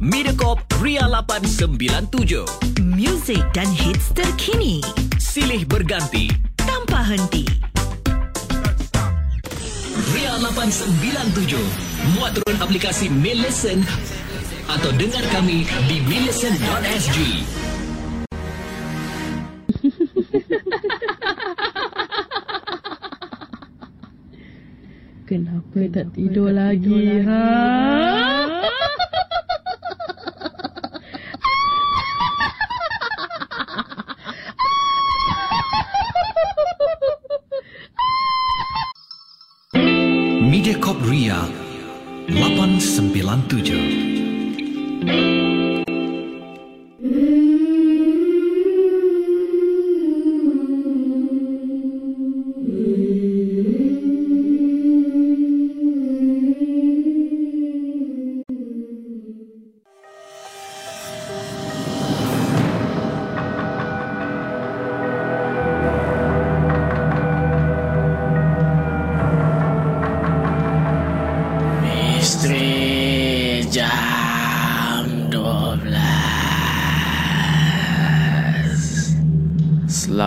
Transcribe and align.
Mediacorp 0.00 0.64
Ria 0.80 1.04
897. 1.04 2.48
Muzik 2.80 3.44
dan 3.52 3.68
hits 3.68 4.08
terkini 4.16 4.80
Silih 5.20 5.68
berganti. 5.68 6.32
tanpa 6.56 7.04
henti. 7.04 7.44
Ria 10.16 10.40
897. 10.40 11.52
Muat 12.16 12.32
turun 12.32 12.56
aplikasi 12.64 13.12
Millicent 13.12 13.84
atau 14.72 14.88
dengar 14.96 15.20
kami 15.36 15.68
di 15.84 16.00
millicent.sg. 16.08 17.16
Kenapa 25.28 25.78
tak 25.92 26.08
tidur 26.16 26.56
lagi? 26.56 27.20
Ha? 27.20 28.39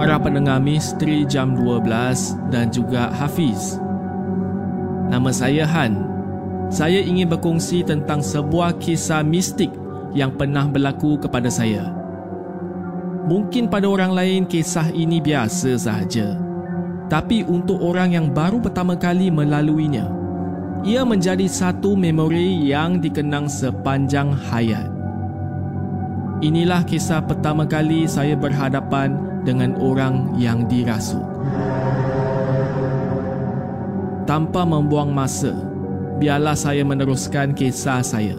Para 0.00 0.16
pendengar 0.16 0.64
misteri 0.64 1.28
jam 1.28 1.52
12 1.52 2.48
dan 2.48 2.72
juga 2.72 3.12
Hafiz. 3.12 3.76
Nama 5.12 5.28
saya 5.28 5.68
Han. 5.68 5.92
Saya 6.72 7.04
ingin 7.04 7.28
berkongsi 7.28 7.84
tentang 7.84 8.24
sebuah 8.24 8.80
kisah 8.80 9.20
mistik 9.20 9.68
yang 10.16 10.32
pernah 10.32 10.64
berlaku 10.64 11.20
kepada 11.20 11.52
saya. 11.52 11.92
Mungkin 13.28 13.68
pada 13.68 13.92
orang 13.92 14.16
lain 14.16 14.48
kisah 14.48 14.88
ini 14.88 15.20
biasa 15.20 15.76
sahaja. 15.76 16.32
Tapi 17.12 17.44
untuk 17.44 17.84
orang 17.84 18.16
yang 18.16 18.32
baru 18.32 18.56
pertama 18.56 18.96
kali 18.96 19.28
melaluinya, 19.28 20.08
ia 20.80 21.04
menjadi 21.04 21.44
satu 21.44 21.92
memori 21.92 22.72
yang 22.72 23.04
dikenang 23.04 23.52
sepanjang 23.52 24.32
hayat. 24.48 24.88
Inilah 26.40 26.88
kisah 26.88 27.20
pertama 27.20 27.68
kali 27.68 28.08
saya 28.08 28.32
berhadapan 28.32 29.29
dengan 29.42 29.76
orang 29.80 30.36
yang 30.36 30.68
dirasuk. 30.68 31.22
Tanpa 34.28 34.62
membuang 34.62 35.10
masa, 35.10 35.50
biarlah 36.20 36.54
saya 36.54 36.86
meneruskan 36.86 37.56
kisah 37.56 38.04
saya. 38.04 38.38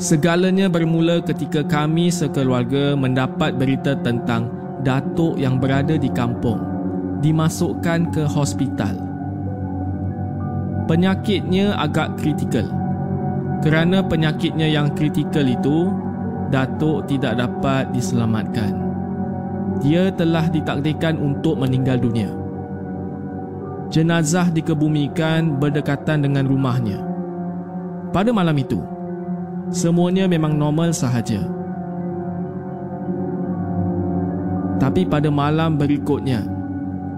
Segalanya 0.00 0.72
bermula 0.72 1.20
ketika 1.20 1.60
kami 1.60 2.08
sekeluarga 2.08 2.96
mendapat 2.96 3.52
berita 3.52 3.92
tentang 4.00 4.48
datuk 4.80 5.36
yang 5.36 5.60
berada 5.60 6.00
di 6.00 6.08
kampung 6.08 6.56
dimasukkan 7.20 8.08
ke 8.08 8.24
hospital. 8.24 8.96
Penyakitnya 10.88 11.76
agak 11.76 12.16
kritikal. 12.16 12.66
Kerana 13.60 14.00
penyakitnya 14.00 14.72
yang 14.72 14.96
kritikal 14.96 15.44
itu, 15.44 15.92
datuk 16.50 17.06
tidak 17.06 17.38
dapat 17.38 17.88
diselamatkan. 17.94 18.74
Dia 19.80 20.10
telah 20.12 20.50
ditakdirkan 20.50 21.16
untuk 21.16 21.56
meninggal 21.56 21.96
dunia. 22.02 22.28
Jenazah 23.90 24.50
dikebumikan 24.50 25.58
berdekatan 25.58 26.26
dengan 26.26 26.46
rumahnya. 26.46 27.00
Pada 28.10 28.34
malam 28.34 28.54
itu, 28.58 28.82
semuanya 29.70 30.26
memang 30.26 30.54
normal 30.58 30.90
sahaja. 30.90 31.42
Tapi 34.78 35.06
pada 35.06 35.30
malam 35.30 35.78
berikutnya, 35.78 36.42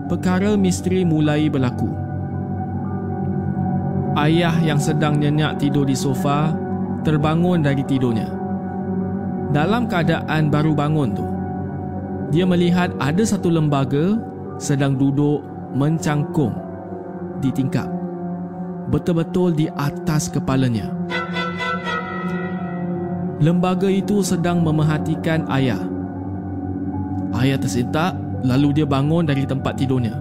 perkara 0.08 0.56
misteri 0.56 1.04
mulai 1.04 1.48
berlaku. 1.48 1.88
Ayah 4.12 4.60
yang 4.60 4.76
sedang 4.76 5.16
nyenyak 5.16 5.56
tidur 5.56 5.88
di 5.88 5.96
sofa 5.96 6.52
terbangun 7.00 7.64
dari 7.64 7.80
tidurnya. 7.80 8.41
Dalam 9.50 9.90
keadaan 9.90 10.46
baru 10.52 10.70
bangun 10.76 11.10
tu, 11.10 11.26
dia 12.30 12.46
melihat 12.46 12.94
ada 13.02 13.26
satu 13.26 13.50
lembaga 13.50 14.16
sedang 14.62 14.94
duduk 14.94 15.42
mencangkung 15.74 16.54
di 17.42 17.50
tingkap. 17.50 17.90
Betul-betul 18.88 19.58
di 19.58 19.66
atas 19.74 20.30
kepalanya. 20.30 20.94
Lembaga 23.42 23.90
itu 23.90 24.22
sedang 24.22 24.62
memerhatikan 24.62 25.50
ayah. 25.50 25.82
Ayah 27.34 27.58
tersentak 27.58 28.14
lalu 28.46 28.70
dia 28.80 28.86
bangun 28.86 29.26
dari 29.26 29.42
tempat 29.42 29.74
tidurnya. 29.74 30.14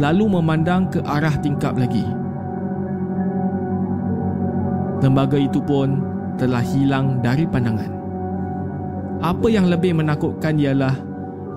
Lalu 0.00 0.40
memandang 0.40 0.88
ke 0.88 1.04
arah 1.04 1.36
tingkap 1.44 1.76
lagi. 1.76 2.06
Lembaga 5.04 5.36
itu 5.36 5.60
pun 5.60 6.00
telah 6.40 6.64
hilang 6.64 7.20
dari 7.20 7.44
pandangan. 7.44 7.99
Apa 9.20 9.52
yang 9.52 9.68
lebih 9.68 9.92
menakutkan 9.92 10.56
ialah 10.56 10.96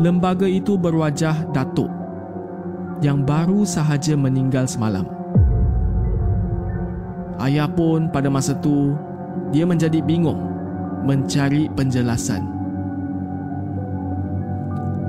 lembaga 0.04 0.44
itu 0.44 0.76
berwajah 0.76 1.48
datuk 1.56 1.88
yang 3.00 3.24
baru 3.24 3.64
sahaja 3.64 4.20
meninggal 4.20 4.68
semalam. 4.68 5.08
Ayah 7.40 7.72
pun 7.72 8.12
pada 8.12 8.28
masa 8.28 8.52
tu 8.60 8.96
dia 9.56 9.64
menjadi 9.64 10.04
bingung 10.04 10.40
mencari 11.08 11.72
penjelasan. 11.72 12.44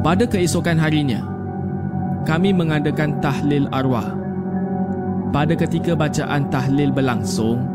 Pada 0.07 0.23
keesokan 0.23 0.79
harinya, 0.79 1.27
kami 2.23 2.55
mengadakan 2.55 3.19
tahlil 3.19 3.67
arwah. 3.75 4.15
Pada 5.35 5.59
ketika 5.59 5.99
bacaan 5.99 6.47
tahlil 6.55 6.95
berlangsung, 6.95 7.67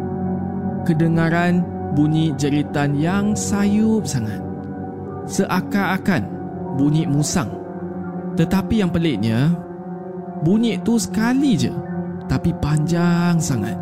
kedengaran 0.88 1.68
bunyi 2.00 2.32
jeritan 2.40 2.96
yang 2.96 3.36
sayup 3.36 4.08
sangat. 4.08 4.49
Seakan-akan 5.30 6.24
bunyi 6.74 7.06
musang. 7.06 7.54
Tetapi 8.34 8.82
yang 8.82 8.90
peliknya, 8.90 9.54
bunyi 10.42 10.82
itu 10.82 10.98
sekali 10.98 11.54
je 11.54 11.70
tapi 12.30 12.54
panjang 12.58 13.38
sangat. 13.42 13.76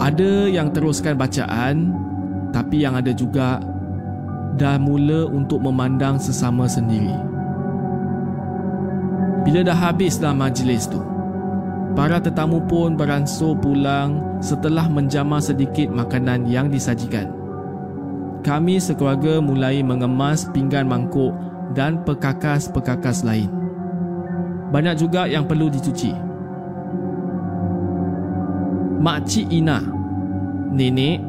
Ada 0.00 0.48
yang 0.48 0.72
teruskan 0.74 1.14
bacaan 1.14 1.92
tapi 2.50 2.82
yang 2.82 2.98
ada 2.98 3.14
juga 3.14 3.62
dah 4.58 4.78
mula 4.80 5.30
untuk 5.30 5.62
memandang 5.62 6.18
sesama 6.18 6.66
sendiri. 6.66 7.14
Bila 9.46 9.64
dah 9.64 9.76
habislah 9.76 10.36
majlis 10.36 10.90
tu, 10.90 11.00
para 11.96 12.20
tetamu 12.20 12.60
pun 12.64 12.92
beransur 12.92 13.56
pulang 13.56 14.40
setelah 14.44 14.84
menjamah 14.88 15.40
sedikit 15.40 15.88
makanan 15.88 16.44
yang 16.44 16.68
disajikan. 16.68 17.39
Kami 18.40 18.80
sekeluarga 18.80 19.36
mulai 19.44 19.84
mengemas 19.84 20.48
pinggan 20.48 20.88
mangkuk 20.88 21.36
dan 21.76 22.00
pekakas-pekakas 22.08 23.20
lain. 23.20 23.52
Banyak 24.72 24.96
juga 24.96 25.28
yang 25.28 25.44
perlu 25.44 25.68
dicuci. 25.68 26.14
Makcik 29.00 29.48
Ina, 29.52 29.80
nenek 30.72 31.20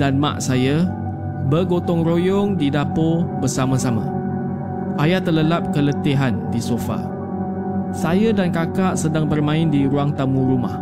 dan 0.00 0.16
mak 0.16 0.40
saya 0.40 0.88
bergotong 1.52 2.00
royong 2.00 2.56
di 2.56 2.72
dapur 2.72 3.28
bersama-sama. 3.44 4.08
Ayah 4.96 5.20
terlelap 5.20 5.74
keletihan 5.74 6.38
di 6.48 6.62
sofa. 6.62 7.02
Saya 7.90 8.32
dan 8.32 8.54
kakak 8.54 8.96
sedang 8.96 9.28
bermain 9.28 9.68
di 9.68 9.84
ruang 9.84 10.14
tamu 10.14 10.48
rumah. 10.54 10.80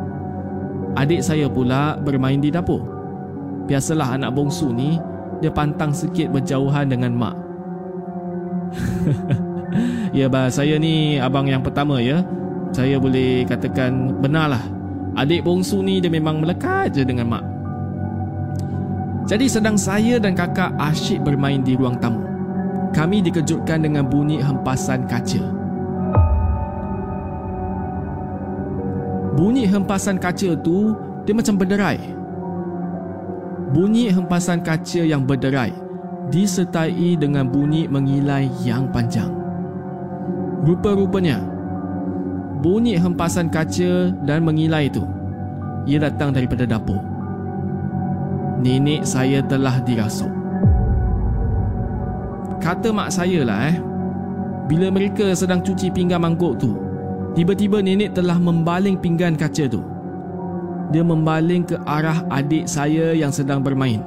Adik 0.95 1.25
saya 1.25 1.49
pula 1.49 1.97
bermain 1.97 2.41
di 2.41 2.53
dapur. 2.53 2.85
Biasalah 3.65 4.21
anak 4.21 4.37
bongsu 4.37 4.69
ni, 4.69 5.01
dia 5.43 5.51
pantang 5.51 5.91
sikit 5.91 6.31
berjauhan 6.31 6.87
dengan 6.87 7.13
mak. 7.19 7.37
ya, 10.17 10.31
bah, 10.31 10.47
saya 10.49 10.79
ni 10.79 11.19
abang 11.19 11.51
yang 11.51 11.61
pertama 11.61 11.99
ya. 11.99 12.23
Saya 12.71 12.97
boleh 13.03 13.45
katakan 13.45 14.23
benarlah. 14.23 14.63
Adik 15.13 15.45
bongsu 15.45 15.85
ni 15.85 16.01
dia 16.01 16.09
memang 16.09 16.41
melekat 16.41 16.95
je 16.97 17.03
dengan 17.05 17.29
mak. 17.29 17.45
Jadi 19.29 19.47
sedang 19.51 19.77
saya 19.77 20.17
dan 20.23 20.33
kakak 20.33 20.73
asyik 20.79 21.21
bermain 21.27 21.61
di 21.61 21.77
ruang 21.77 21.99
tamu. 22.01 22.23
Kami 22.93 23.21
dikejutkan 23.25 23.83
dengan 23.83 24.09
bunyi 24.09 24.41
hempasan 24.41 25.05
kaca. 25.09 25.43
Bunyi 29.33 29.65
hempasan 29.65 30.21
kaca 30.21 30.53
tu 30.61 30.93
dia 31.25 31.33
macam 31.33 31.57
berderai. 31.57 32.22
Bunyi 33.73 34.13
hempasan 34.13 34.61
kaca 34.61 35.01
yang 35.01 35.25
berderai 35.25 35.73
disertai 36.29 37.17
dengan 37.17 37.49
bunyi 37.49 37.89
mengilai 37.89 38.49
yang 38.65 38.93
panjang. 38.93 39.33
Rupa-rupanya, 40.65 41.41
bunyi 42.61 43.01
hempasan 43.01 43.49
kaca 43.49 44.13
dan 44.29 44.45
mengilai 44.45 44.93
itu 44.93 45.05
ia 45.89 45.99
datang 45.99 46.37
daripada 46.37 46.69
dapur. 46.69 47.01
Nenek 48.63 49.03
saya 49.03 49.43
telah 49.43 49.83
dirasuk. 49.83 50.31
Kata 52.63 52.95
mak 52.95 53.11
saya 53.11 53.43
lah 53.43 53.75
eh, 53.75 53.77
bila 54.71 54.89
mereka 54.95 55.35
sedang 55.35 55.65
cuci 55.65 55.91
pinggan 55.91 56.23
mangkuk 56.23 56.63
tu, 56.63 56.79
tiba-tiba 57.35 57.83
nenek 57.83 58.15
telah 58.15 58.39
membaling 58.39 58.97
pinggan 58.97 59.35
kaca 59.35 59.67
tu. 59.67 59.92
Dia 60.93 61.01
membaling 61.01 61.65
ke 61.65 61.77
arah 61.89 62.23
adik 62.29 62.69
saya 62.69 63.17
yang 63.17 63.33
sedang 63.33 63.65
bermain. 63.65 64.05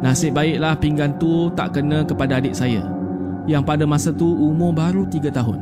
Nasib 0.00 0.32
baiklah 0.32 0.78
pinggan 0.80 1.18
tu 1.20 1.52
tak 1.52 1.76
kena 1.76 2.06
kepada 2.06 2.40
adik 2.40 2.56
saya 2.56 2.86
yang 3.44 3.66
pada 3.66 3.84
masa 3.84 4.14
tu 4.14 4.30
umur 4.30 4.72
baru 4.72 5.04
3 5.04 5.28
tahun. 5.28 5.58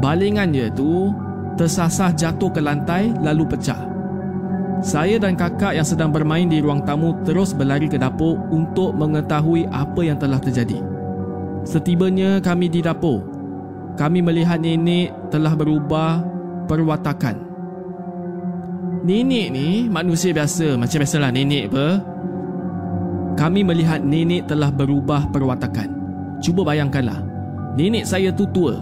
Balingan 0.00 0.54
dia 0.54 0.70
tu 0.72 1.12
tersasar 1.58 2.14
jatuh 2.14 2.48
ke 2.54 2.62
lantai 2.62 3.10
lalu 3.20 3.44
pecah. 3.50 3.90
Saya 4.84 5.16
dan 5.16 5.34
kakak 5.34 5.74
yang 5.74 5.86
sedang 5.86 6.12
bermain 6.12 6.44
di 6.44 6.60
ruang 6.60 6.84
tamu 6.84 7.16
terus 7.24 7.56
berlari 7.56 7.88
ke 7.88 7.96
dapur 7.96 8.36
untuk 8.52 8.92
mengetahui 8.92 9.64
apa 9.72 10.00
yang 10.04 10.20
telah 10.20 10.36
terjadi. 10.36 10.78
Setibanya 11.64 12.44
kami 12.44 12.68
di 12.68 12.84
dapur, 12.84 13.24
kami 13.96 14.20
melihat 14.20 14.60
nenek 14.60 15.32
telah 15.32 15.56
berubah 15.56 16.33
perwatakan. 16.66 17.36
Nenek 19.04 19.52
ni 19.52 19.84
manusia 19.92 20.32
biasa, 20.32 20.80
macam 20.80 20.98
biasalah 21.04 21.30
nenek 21.32 21.68
apa. 21.68 21.86
Kami 23.36 23.60
melihat 23.66 24.00
nenek 24.00 24.48
telah 24.48 24.72
berubah 24.72 25.28
perwatakan. 25.28 25.92
Cuba 26.40 26.64
bayangkanlah, 26.64 27.20
nenek 27.76 28.08
saya 28.08 28.32
tu 28.32 28.48
tua. 28.48 28.80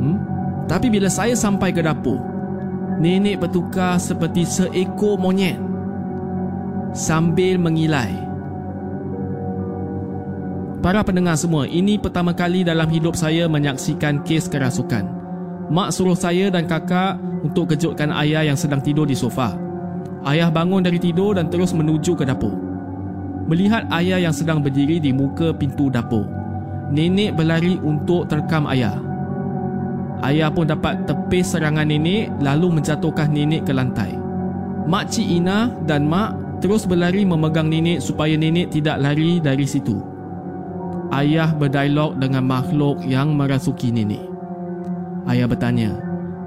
Hmm? 0.00 0.16
Tapi 0.64 0.88
bila 0.88 1.12
saya 1.12 1.36
sampai 1.36 1.76
ke 1.76 1.84
dapur, 1.84 2.16
nenek 3.02 3.44
bertukar 3.44 4.00
seperti 4.00 4.48
seekor 4.48 5.20
monyet 5.20 5.60
sambil 6.96 7.60
mengilai. 7.60 8.14
Para 10.80 11.00
pendengar 11.00 11.36
semua, 11.40 11.64
ini 11.64 11.96
pertama 11.96 12.36
kali 12.36 12.60
dalam 12.60 12.88
hidup 12.92 13.16
saya 13.16 13.48
menyaksikan 13.48 14.20
kes 14.20 14.52
kerasukan. 14.52 15.23
Mak 15.72 15.92
suruh 15.92 16.16
saya 16.16 16.52
dan 16.52 16.68
kakak 16.68 17.16
untuk 17.44 17.72
kejutkan 17.72 18.12
ayah 18.12 18.44
yang 18.44 18.58
sedang 18.58 18.84
tidur 18.84 19.08
di 19.08 19.16
sofa. 19.16 19.56
Ayah 20.24 20.48
bangun 20.52 20.84
dari 20.84 21.00
tidur 21.00 21.36
dan 21.36 21.52
terus 21.52 21.72
menuju 21.76 22.16
ke 22.16 22.24
dapur 22.24 22.74
melihat 23.44 23.84
ayah 23.92 24.20
yang 24.20 24.34
sedang 24.34 24.64
berdiri 24.64 25.00
di 25.00 25.12
muka 25.12 25.52
pintu 25.52 25.92
dapur. 25.92 26.24
Nenek 26.92 27.36
berlari 27.36 27.80
untuk 27.80 28.28
terkam 28.28 28.68
ayah. 28.68 28.96
Ayah 30.24 30.48
pun 30.48 30.68
dapat 30.68 31.04
tepis 31.04 31.52
serangan 31.52 31.84
nenek 31.84 32.32
lalu 32.40 32.80
menjatuhkan 32.80 33.28
nenek 33.28 33.68
ke 33.68 33.72
lantai. 33.76 34.16
Makcik 34.84 35.24
Ina 35.24 35.72
dan 35.84 36.08
Mak 36.08 36.60
terus 36.60 36.88
berlari 36.88 37.24
memegang 37.24 37.68
nenek 37.68 38.00
supaya 38.00 38.36
nenek 38.36 38.72
tidak 38.72 39.00
lari 39.00 39.40
dari 39.40 39.64
situ. 39.68 40.00
Ayah 41.12 41.52
berdialog 41.52 42.16
dengan 42.16 42.44
makhluk 42.48 43.04
yang 43.04 43.36
merasuki 43.36 43.92
nenek. 43.92 44.33
Ayah 45.24 45.48
bertanya, 45.48 45.96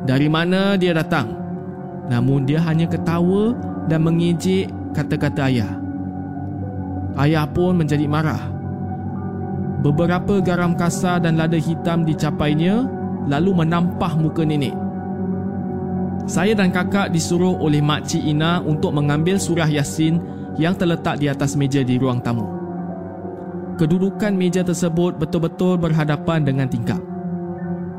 dari 0.05 0.29
mana 0.29 0.77
dia 0.77 0.93
datang? 0.93 1.33
Namun 2.07 2.45
dia 2.45 2.61
hanya 2.61 2.85
ketawa 2.85 3.57
dan 3.89 4.05
mengejek 4.05 4.69
kata-kata 4.93 5.49
ayah. 5.49 5.71
Ayah 7.17 7.49
pun 7.49 7.73
menjadi 7.73 8.05
marah. 8.05 8.39
Beberapa 9.81 10.41
garam 10.41 10.77
kasar 10.77 11.21
dan 11.21 11.37
lada 11.37 11.57
hitam 11.57 12.05
dicapainya 12.05 12.85
lalu 13.25 13.65
menampah 13.65 14.13
muka 14.13 14.45
nenek. 14.45 14.73
Saya 16.27 16.53
dan 16.53 16.75
kakak 16.75 17.09
disuruh 17.15 17.55
oleh 17.55 17.79
makcik 17.79 18.19
Ina 18.19 18.59
untuk 18.61 18.91
mengambil 18.91 19.39
surah 19.39 19.69
Yasin 19.69 20.19
yang 20.59 20.75
terletak 20.75 21.23
di 21.23 21.31
atas 21.31 21.55
meja 21.55 21.81
di 21.81 21.95
ruang 21.95 22.19
tamu. 22.19 22.45
Kedudukan 23.77 24.33
meja 24.33 24.65
tersebut 24.65 25.15
betul-betul 25.21 25.77
berhadapan 25.77 26.43
dengan 26.43 26.67
tingkap. 26.67 26.99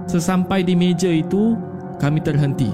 Sesampai 0.09 0.65
di 0.65 0.73
meja 0.73 1.13
itu, 1.13 1.53
kami 2.01 2.25
terhenti. 2.25 2.73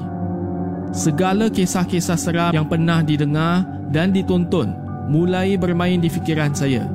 Segala 0.95 1.50
kisah-kisah 1.50 2.14
seram 2.14 2.53
yang 2.55 2.71
pernah 2.71 3.03
didengar 3.03 3.67
dan 3.91 4.14
ditonton 4.14 4.71
mulai 5.11 5.59
bermain 5.59 5.99
di 5.99 6.07
fikiran 6.07 6.55
saya. 6.55 6.87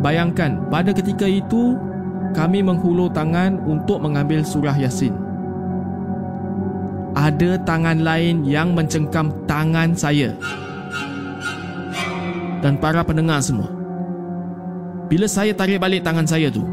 Bayangkan, 0.00 0.72
pada 0.72 0.96
ketika 0.96 1.28
itu, 1.28 1.76
kami 2.32 2.64
menghulur 2.64 3.12
tangan 3.12 3.60
untuk 3.68 4.00
mengambil 4.00 4.40
surah 4.40 4.76
Yasin. 4.80 5.12
Ada 7.12 7.60
tangan 7.64 8.00
lain 8.00 8.48
yang 8.48 8.72
mencengkam 8.72 9.28
tangan 9.44 9.92
saya. 9.92 10.32
Dan 12.64 12.80
para 12.80 13.04
pendengar 13.04 13.44
semua. 13.44 13.68
Bila 15.12 15.28
saya 15.28 15.52
tarik 15.52 15.80
balik 15.80 16.00
tangan 16.00 16.24
saya 16.24 16.48
tu, 16.48 16.64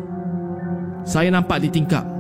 saya 1.04 1.28
nampak 1.28 1.64
di 1.64 1.70
tingkap. 1.72 2.13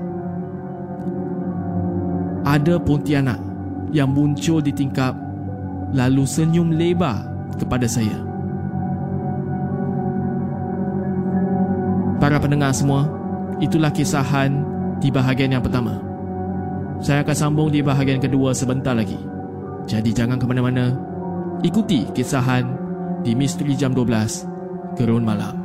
Ada 2.53 2.77
pontianak 2.77 3.41
yang 3.89 4.13
muncul 4.13 4.61
di 4.61 4.69
tingkap 4.69 5.17
lalu 5.89 6.21
senyum 6.21 6.69
lebar 6.69 7.25
kepada 7.57 7.89
saya. 7.89 8.13
Para 12.21 12.37
pendengar 12.37 12.69
semua, 12.77 13.09
itulah 13.57 13.89
kisahan 13.89 14.61
di 15.01 15.09
bahagian 15.09 15.57
yang 15.57 15.65
pertama. 15.65 15.97
Saya 17.01 17.25
akan 17.25 17.35
sambung 17.35 17.73
di 17.73 17.81
bahagian 17.81 18.21
kedua 18.21 18.53
sebentar 18.53 18.93
lagi. 18.93 19.17
Jadi 19.89 20.13
jangan 20.13 20.37
ke 20.37 20.45
mana-mana. 20.45 20.93
Ikuti 21.65 22.05
kisahan 22.13 22.69
di 23.25 23.33
Misteri 23.33 23.73
Jam 23.73 23.97
12 23.97 24.93
Gerun 24.93 25.25
Malam. 25.25 25.62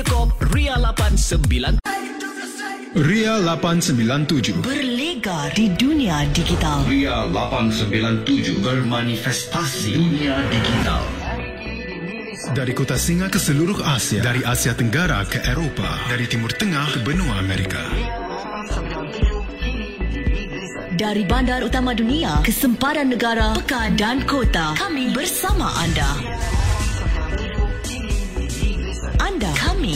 Mediacorp 0.00 0.32
Ria 0.56 0.80
89 0.80 1.76
Ria 3.04 3.36
897 3.36 4.64
Berlega 4.64 5.52
di 5.52 5.68
dunia 5.76 6.24
digital. 6.32 6.88
Ria 6.88 7.28
897 7.28 8.64
bermanifestasi 8.64 9.92
dunia 9.92 10.40
digital. 10.48 11.04
Dari 12.56 12.72
kota 12.72 12.96
Singa 12.96 13.28
ke 13.28 13.36
seluruh 13.36 13.84
Asia 13.84 14.24
Dari 14.24 14.40
Asia 14.40 14.72
Tenggara 14.72 15.20
ke 15.28 15.44
Eropah 15.44 16.08
Dari 16.08 16.24
Timur 16.24 16.48
Tengah 16.56 16.96
ke 16.96 17.04
benua 17.04 17.36
Amerika 17.36 17.84
Dari 20.96 21.28
bandar 21.28 21.60
utama 21.60 21.92
dunia 21.92 22.40
ke 22.40 22.48
sempadan 22.48 23.12
negara, 23.12 23.52
pekan 23.52 24.00
dan 24.00 24.24
kota. 24.24 24.72
Kami 24.76 25.12
bersama. 25.12 25.72
Anda, 25.80 26.10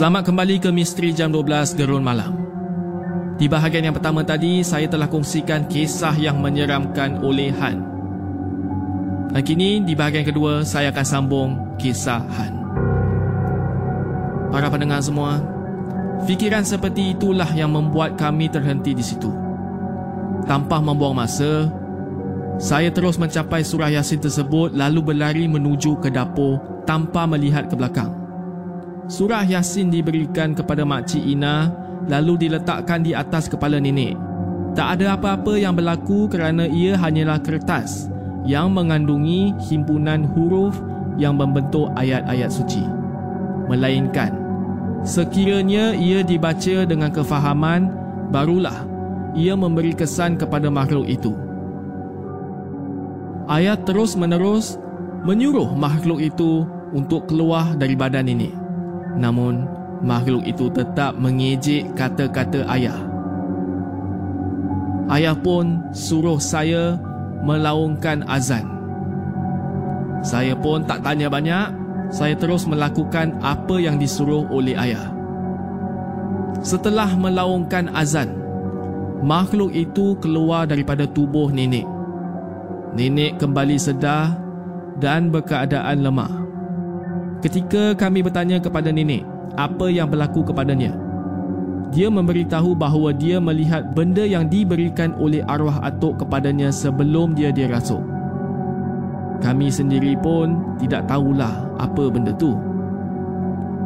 Selamat 0.00 0.32
kembali 0.32 0.64
ke 0.64 0.72
Misteri 0.72 1.12
Jam 1.12 1.28
12 1.28 1.76
Gerun 1.76 2.00
Malam. 2.00 2.32
Di 3.36 3.52
bahagian 3.52 3.84
yang 3.84 3.92
pertama 3.92 4.24
tadi, 4.24 4.64
saya 4.64 4.88
telah 4.88 5.04
kongsikan 5.04 5.68
kisah 5.68 6.16
yang 6.16 6.40
menyeramkan 6.40 7.20
oleh 7.20 7.52
Han. 7.60 7.84
Dan 9.28 9.42
kini, 9.44 9.84
di 9.84 9.92
bahagian 9.92 10.24
kedua, 10.24 10.64
saya 10.64 10.88
akan 10.88 11.04
sambung 11.04 11.48
kisah 11.76 12.16
Han. 12.16 12.52
Para 14.48 14.72
pendengar 14.72 15.04
semua, 15.04 15.36
fikiran 16.24 16.64
seperti 16.64 17.12
itulah 17.12 17.52
yang 17.52 17.68
membuat 17.68 18.16
kami 18.16 18.48
terhenti 18.48 18.96
di 18.96 19.04
situ. 19.04 19.28
Tanpa 20.48 20.80
membuang 20.80 21.12
masa, 21.12 21.68
saya 22.56 22.88
terus 22.88 23.20
mencapai 23.20 23.60
surah 23.60 23.92
Yasin 23.92 24.16
tersebut 24.16 24.72
lalu 24.72 25.12
berlari 25.12 25.44
menuju 25.44 26.00
ke 26.00 26.08
dapur 26.08 26.56
tanpa 26.88 27.28
melihat 27.28 27.68
ke 27.68 27.76
belakang. 27.76 28.19
Surah 29.10 29.42
Yasin 29.42 29.90
diberikan 29.90 30.54
kepada 30.54 30.86
Makcik 30.86 31.18
Ina 31.18 31.74
lalu 32.06 32.46
diletakkan 32.46 33.02
di 33.02 33.10
atas 33.10 33.50
kepala 33.50 33.82
nenek. 33.82 34.14
Tak 34.78 35.02
ada 35.02 35.18
apa-apa 35.18 35.58
yang 35.58 35.74
berlaku 35.74 36.30
kerana 36.30 36.70
ia 36.70 36.94
hanyalah 36.94 37.42
kertas 37.42 38.06
yang 38.46 38.70
mengandungi 38.70 39.58
himpunan 39.66 40.22
huruf 40.30 40.78
yang 41.18 41.34
membentuk 41.34 41.90
ayat-ayat 41.98 42.54
suci. 42.54 42.86
Melainkan, 43.66 44.30
sekiranya 45.02 45.90
ia 45.90 46.22
dibaca 46.22 46.86
dengan 46.86 47.10
kefahaman, 47.10 47.90
barulah 48.30 48.86
ia 49.34 49.58
memberi 49.58 49.90
kesan 49.90 50.38
kepada 50.38 50.70
makhluk 50.70 51.10
itu. 51.10 51.34
Ayat 53.50 53.82
terus 53.82 54.14
menerus 54.14 54.78
menyuruh 55.26 55.74
makhluk 55.74 56.22
itu 56.22 56.62
untuk 56.94 57.26
keluar 57.26 57.74
dari 57.74 57.98
badan 57.98 58.30
ini. 58.30 58.59
Namun, 59.18 59.66
makhluk 60.04 60.44
itu 60.46 60.68
tetap 60.70 61.16
mengejek 61.16 61.92
kata-kata 61.96 62.66
ayah. 62.70 62.98
Ayah 65.10 65.34
pun 65.34 65.82
suruh 65.90 66.38
saya 66.38 66.94
melaungkan 67.42 68.22
azan. 68.30 68.66
Saya 70.20 70.54
pun 70.54 70.84
tak 70.84 71.02
tanya 71.02 71.26
banyak, 71.32 71.72
saya 72.12 72.36
terus 72.36 72.68
melakukan 72.68 73.38
apa 73.40 73.80
yang 73.80 73.96
disuruh 73.96 74.44
oleh 74.52 74.76
ayah. 74.76 75.10
Setelah 76.60 77.08
melaungkan 77.16 77.88
azan, 77.96 78.36
makhluk 79.24 79.72
itu 79.72 80.14
keluar 80.20 80.68
daripada 80.68 81.08
tubuh 81.08 81.48
nenek. 81.48 81.88
Nenek 82.92 83.40
kembali 83.40 83.80
sedar 83.80 84.36
dan 85.00 85.32
berkeadaan 85.32 86.04
lemah. 86.04 86.39
Ketika 87.40 87.96
kami 87.96 88.20
bertanya 88.20 88.60
kepada 88.60 88.92
nenek 88.92 89.24
apa 89.56 89.88
yang 89.88 90.12
berlaku 90.12 90.44
kepadanya, 90.44 90.92
dia 91.88 92.12
memberitahu 92.12 92.76
bahawa 92.76 93.10
dia 93.16 93.40
melihat 93.40 93.96
benda 93.96 94.22
yang 94.22 94.46
diberikan 94.46 95.16
oleh 95.16 95.42
arwah 95.48 95.82
atuk 95.82 96.20
kepadanya 96.20 96.68
sebelum 96.68 97.32
dia 97.32 97.50
dirasuk. 97.50 98.04
Kami 99.40 99.72
sendiri 99.72 100.14
pun 100.20 100.76
tidak 100.78 101.08
tahulah 101.08 101.66
apa 101.80 102.04
benda 102.12 102.30
tu. 102.36 102.54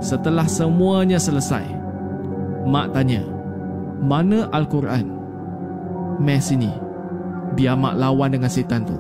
Setelah 0.03 0.51
semuanya 0.51 1.17
selesai, 1.17 1.65
Mak 2.67 2.91
tanya, 2.91 3.23
mana 4.03 4.51
Al-Quran? 4.51 5.07
Meh 6.19 6.43
sini, 6.43 6.75
biar 7.55 7.79
Mak 7.79 7.95
lawan 8.03 8.35
dengan 8.35 8.51
setan 8.51 8.83
tu. 8.83 8.99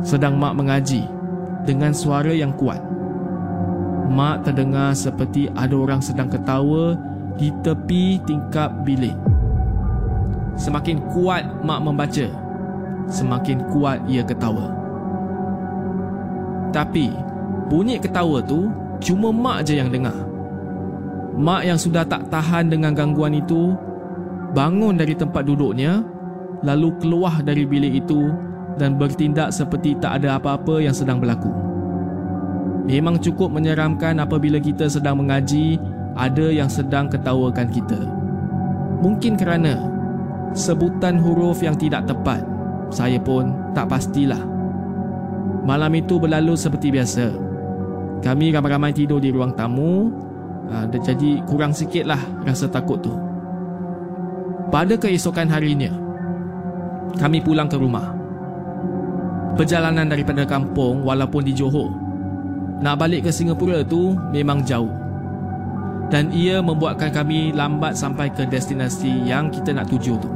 Sedang 0.00 0.40
Mak 0.40 0.56
mengaji 0.56 1.13
dengan 1.64 1.96
suara 1.96 2.30
yang 2.30 2.52
kuat. 2.54 2.80
Mak 4.12 4.46
terdengar 4.46 4.92
seperti 4.92 5.48
ada 5.56 5.74
orang 5.74 5.98
sedang 6.04 6.28
ketawa 6.28 6.94
di 7.34 7.50
tepi 7.64 8.20
tingkap 8.28 8.70
bilik. 8.86 9.16
Semakin 10.54 11.02
kuat 11.10 11.42
Mak 11.66 11.80
membaca, 11.82 12.28
semakin 13.10 13.58
kuat 13.74 13.98
ia 14.06 14.22
ketawa. 14.22 14.70
Tetapi 16.70 17.06
bunyi 17.70 17.98
ketawa 17.98 18.42
tu 18.42 18.70
cuma 18.98 19.30
mak 19.30 19.62
je 19.66 19.78
yang 19.78 19.90
dengar. 19.90 20.14
Mak 21.34 21.66
yang 21.66 21.78
sudah 21.78 22.02
tak 22.06 22.30
tahan 22.30 22.70
dengan 22.70 22.94
gangguan 22.94 23.34
itu 23.34 23.74
bangun 24.54 24.98
dari 24.98 25.18
tempat 25.18 25.42
duduknya 25.46 26.02
lalu 26.62 26.94
keluar 27.02 27.42
dari 27.42 27.66
bilik 27.66 28.06
itu 28.06 28.30
dan 28.80 28.98
bertindak 28.98 29.54
seperti 29.54 29.94
tak 29.98 30.22
ada 30.22 30.38
apa-apa 30.38 30.82
yang 30.82 30.94
sedang 30.94 31.22
berlaku. 31.22 31.50
Memang 32.84 33.16
cukup 33.16 33.48
menyeramkan 33.48 34.20
apabila 34.20 34.60
kita 34.60 34.90
sedang 34.92 35.24
mengaji 35.24 35.80
ada 36.14 36.52
yang 36.52 36.68
sedang 36.68 37.08
ketawakan 37.08 37.68
kita. 37.72 38.00
Mungkin 39.00 39.40
kerana 39.40 39.88
sebutan 40.52 41.18
huruf 41.18 41.64
yang 41.64 41.74
tidak 41.74 42.04
tepat, 42.04 42.44
saya 42.92 43.18
pun 43.18 43.52
tak 43.72 43.90
pastilah. 43.90 44.40
Malam 45.64 45.96
itu 45.96 46.20
berlalu 46.20 46.54
seperti 46.54 46.92
biasa. 46.92 47.32
Kami 48.20 48.52
ramai-ramai 48.52 48.92
tidur 48.92 49.20
di 49.20 49.32
ruang 49.32 49.52
tamu 49.52 50.12
ha, 50.70 50.88
dan 50.88 51.00
jadi 51.00 51.44
kurang 51.44 51.72
sikitlah 51.72 52.20
rasa 52.44 52.68
takut 52.68 53.00
tu. 53.00 53.12
Pada 54.72 54.96
keesokan 54.96 55.48
harinya, 55.50 55.92
kami 57.20 57.44
pulang 57.44 57.68
ke 57.68 57.76
rumah. 57.76 58.13
Perjalanan 59.54 60.10
daripada 60.10 60.42
kampung 60.42 61.06
walaupun 61.06 61.46
di 61.46 61.54
Johor 61.54 61.94
Nak 62.82 62.94
balik 62.98 63.26
ke 63.26 63.30
Singapura 63.30 63.86
tu 63.86 64.18
memang 64.34 64.66
jauh. 64.66 64.90
Dan 66.10 66.28
ia 66.34 66.60
membuatkan 66.60 67.14
kami 67.14 67.54
lambat 67.54 67.96
sampai 67.96 68.28
ke 68.28 68.44
destinasi 68.44 69.24
yang 69.24 69.48
kita 69.48 69.72
nak 69.72 69.88
tuju 69.88 70.20
tu. 70.20 70.30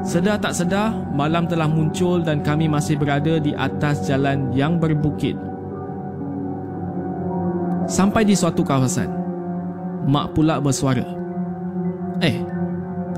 Sedar 0.00 0.40
tak 0.40 0.56
sedar, 0.56 0.96
malam 1.12 1.44
telah 1.44 1.68
muncul 1.68 2.24
dan 2.24 2.40
kami 2.40 2.64
masih 2.64 2.96
berada 2.96 3.36
di 3.36 3.52
atas 3.52 4.08
jalan 4.08 4.48
yang 4.56 4.80
berbukit. 4.80 5.36
Sampai 7.90 8.22
di 8.22 8.38
suatu 8.38 8.62
kawasan 8.62 9.10
Mak 10.06 10.38
pula 10.38 10.62
bersuara 10.62 11.02
Eh, 12.22 12.38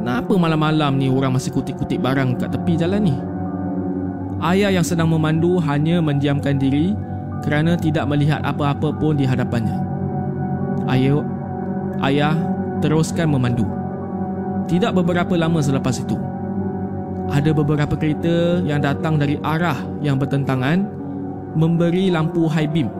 kenapa 0.00 0.32
malam-malam 0.32 0.96
ni 0.96 1.12
orang 1.12 1.36
masih 1.36 1.52
kutip-kutip 1.52 2.00
barang 2.00 2.40
kat 2.40 2.56
tepi 2.56 2.80
jalan 2.80 3.02
ni? 3.04 3.16
Ayah 4.42 4.74
yang 4.74 4.82
sedang 4.82 5.06
memandu 5.06 5.62
hanya 5.62 6.02
mendiamkan 6.02 6.58
diri 6.58 6.98
kerana 7.46 7.78
tidak 7.78 8.10
melihat 8.10 8.42
apa-apa 8.42 8.90
pun 8.90 9.14
di 9.14 9.22
hadapannya. 9.22 9.78
Ayah, 10.90 11.22
ayah 12.02 12.34
teruskan 12.82 13.30
memandu. 13.30 13.62
Tidak 14.66 14.90
beberapa 14.90 15.38
lama 15.38 15.62
selepas 15.62 15.94
itu, 16.02 16.18
ada 17.30 17.50
beberapa 17.54 17.94
kereta 17.94 18.58
yang 18.66 18.82
datang 18.82 19.14
dari 19.16 19.38
arah 19.46 19.78
yang 20.02 20.18
bertentangan 20.18 20.84
memberi 21.54 22.10
lampu 22.10 22.50
high 22.50 22.66
beam 22.66 22.90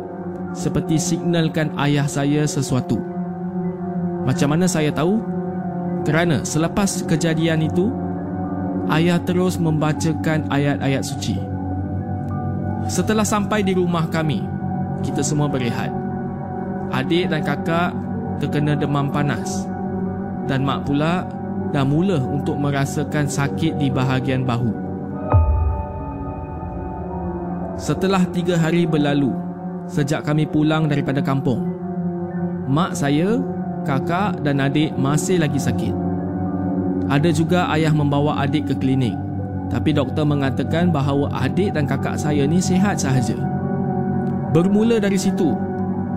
seperti 0.54 1.00
signalkan 1.00 1.72
ayah 1.80 2.06
saya 2.06 2.46
sesuatu. 2.46 3.00
Macam 4.22 4.54
mana 4.54 4.70
saya 4.70 4.94
tahu? 4.94 5.18
Kerana 6.02 6.42
selepas 6.42 7.06
kejadian 7.06 7.62
itu, 7.66 7.90
ayah 8.90 9.22
terus 9.22 9.60
membacakan 9.60 10.50
ayat-ayat 10.50 11.02
suci. 11.06 11.38
Setelah 12.90 13.22
sampai 13.22 13.62
di 13.62 13.78
rumah 13.78 14.10
kami, 14.10 14.42
kita 15.06 15.22
semua 15.22 15.46
berehat. 15.46 15.94
Adik 16.90 17.30
dan 17.30 17.46
kakak 17.46 17.94
terkena 18.42 18.74
demam 18.74 19.08
panas 19.08 19.64
dan 20.50 20.66
mak 20.66 20.82
pula 20.82 21.24
dah 21.70 21.86
mula 21.86 22.18
untuk 22.20 22.58
merasakan 22.58 23.30
sakit 23.30 23.78
di 23.78 23.88
bahagian 23.88 24.42
bahu. 24.42 24.74
Setelah 27.78 28.26
tiga 28.30 28.60
hari 28.60 28.84
berlalu 28.84 29.32
sejak 29.88 30.26
kami 30.26 30.44
pulang 30.44 30.86
daripada 30.86 31.24
kampung, 31.24 31.64
mak 32.68 32.92
saya, 32.98 33.40
kakak 33.88 34.42
dan 34.44 34.60
adik 34.62 34.92
masih 34.98 35.40
lagi 35.40 35.58
sakit. 35.58 36.01
Ada 37.12 37.28
juga 37.28 37.68
ayah 37.76 37.92
membawa 37.92 38.40
adik 38.40 38.72
ke 38.72 38.74
klinik. 38.80 39.12
Tapi 39.68 39.92
doktor 39.92 40.24
mengatakan 40.24 40.88
bahawa 40.88 41.28
adik 41.44 41.76
dan 41.76 41.84
kakak 41.84 42.16
saya 42.16 42.48
ni 42.48 42.56
sihat 42.56 42.96
sahaja. 42.96 43.36
Bermula 44.56 44.96
dari 44.96 45.20
situ, 45.20 45.52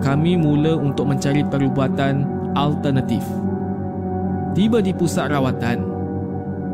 kami 0.00 0.40
mula 0.40 0.72
untuk 0.72 1.04
mencari 1.04 1.44
perubatan 1.44 2.24
alternatif. 2.56 3.20
Tiba 4.56 4.80
di 4.80 4.96
pusat 4.96 5.28
rawatan, 5.28 5.84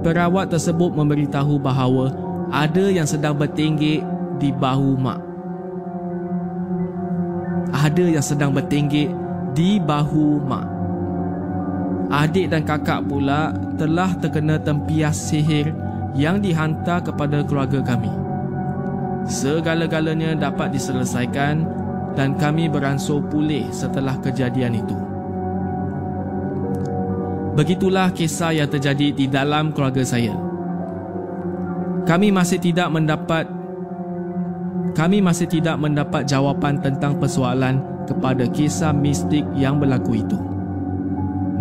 perawat 0.07 0.55
tersebut 0.55 0.95
memberitahu 0.95 1.59
bahawa 1.59 2.15
ada 2.55 2.95
yang 2.95 3.07
sedang 3.11 3.35
bertinggik 3.35 4.07
di 4.39 4.55
bahu 4.55 5.03
mak. 5.03 5.19
Ada 7.75 8.07
yang 8.07 8.23
sedang 8.23 8.55
bertinggik 8.55 9.11
di 9.51 9.83
bahu 9.83 10.39
mak. 10.47 10.72
Adik 12.13 12.53
dan 12.53 12.69
kakak 12.69 13.09
pula 13.09 13.57
telah 13.81 14.13
terkena 14.21 14.61
tempias 14.61 15.17
sihir 15.17 15.73
yang 16.13 16.45
dihantar 16.45 17.01
kepada 17.01 17.41
keluarga 17.41 17.81
kami. 17.81 18.13
Segala-galanya 19.25 20.37
dapat 20.37 20.77
diselesaikan 20.77 21.65
dan 22.13 22.37
kami 22.37 22.69
beransur 22.69 23.25
pulih 23.33 23.65
setelah 23.73 24.21
kejadian 24.21 24.77
itu. 24.85 24.99
Begitulah 27.57 28.13
kisah 28.13 28.53
yang 28.61 28.69
terjadi 28.69 29.09
di 29.17 29.25
dalam 29.33 29.73
keluarga 29.73 30.05
saya. 30.05 30.37
Kami 32.05 32.29
masih 32.29 32.61
tidak 32.61 32.93
mendapat 32.93 33.49
kami 34.93 35.25
masih 35.25 35.49
tidak 35.49 35.81
mendapat 35.81 36.29
jawapan 36.29 36.77
tentang 36.77 37.17
persoalan 37.17 37.81
kepada 38.05 38.45
kisah 38.53 38.93
mistik 38.93 39.49
yang 39.57 39.81
berlaku 39.81 40.21
itu 40.21 40.52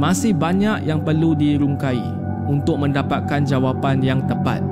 masih 0.01 0.33
banyak 0.33 0.89
yang 0.89 1.05
perlu 1.05 1.37
dirungkai 1.37 2.01
untuk 2.49 2.81
mendapatkan 2.81 3.45
jawapan 3.45 4.01
yang 4.01 4.25
tepat. 4.25 4.65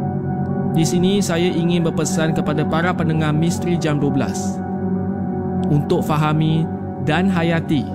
Di 0.74 0.82
sini 0.82 1.22
saya 1.22 1.46
ingin 1.54 1.86
berpesan 1.86 2.34
kepada 2.34 2.66
para 2.66 2.90
pendengar 2.90 3.30
misteri 3.30 3.78
jam 3.78 4.02
12 4.02 5.70
untuk 5.70 6.02
fahami 6.02 6.66
dan 7.06 7.30
hayati 7.30 7.86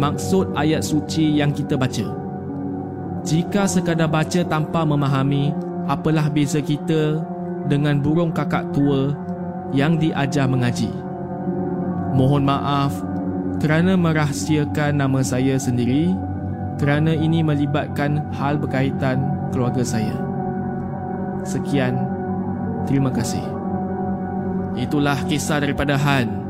maksud 0.00 0.56
ayat 0.56 0.80
suci 0.80 1.36
yang 1.36 1.52
kita 1.52 1.76
baca. 1.76 2.08
Jika 3.20 3.68
sekadar 3.68 4.08
baca 4.08 4.40
tanpa 4.48 4.88
memahami, 4.88 5.52
apalah 5.92 6.32
beza 6.32 6.64
kita 6.64 7.20
dengan 7.68 8.00
burung 8.00 8.32
kakak 8.32 8.64
tua 8.72 9.12
yang 9.76 10.00
diajar 10.00 10.48
mengaji. 10.48 10.88
Mohon 12.16 12.48
maaf 12.48 12.96
kerana 13.60 13.98
merahsiakan 14.00 14.96
nama 14.96 15.20
saya 15.20 15.60
sendiri 15.60 16.27
kerana 16.78 17.12
ini 17.12 17.42
melibatkan 17.42 18.30
hal 18.32 18.56
berkaitan 18.56 19.50
keluarga 19.50 19.82
saya. 19.82 20.14
Sekian, 21.42 21.98
terima 22.86 23.10
kasih. 23.10 23.42
Itulah 24.78 25.18
kisah 25.26 25.58
daripada 25.58 25.98
Han. 25.98 26.46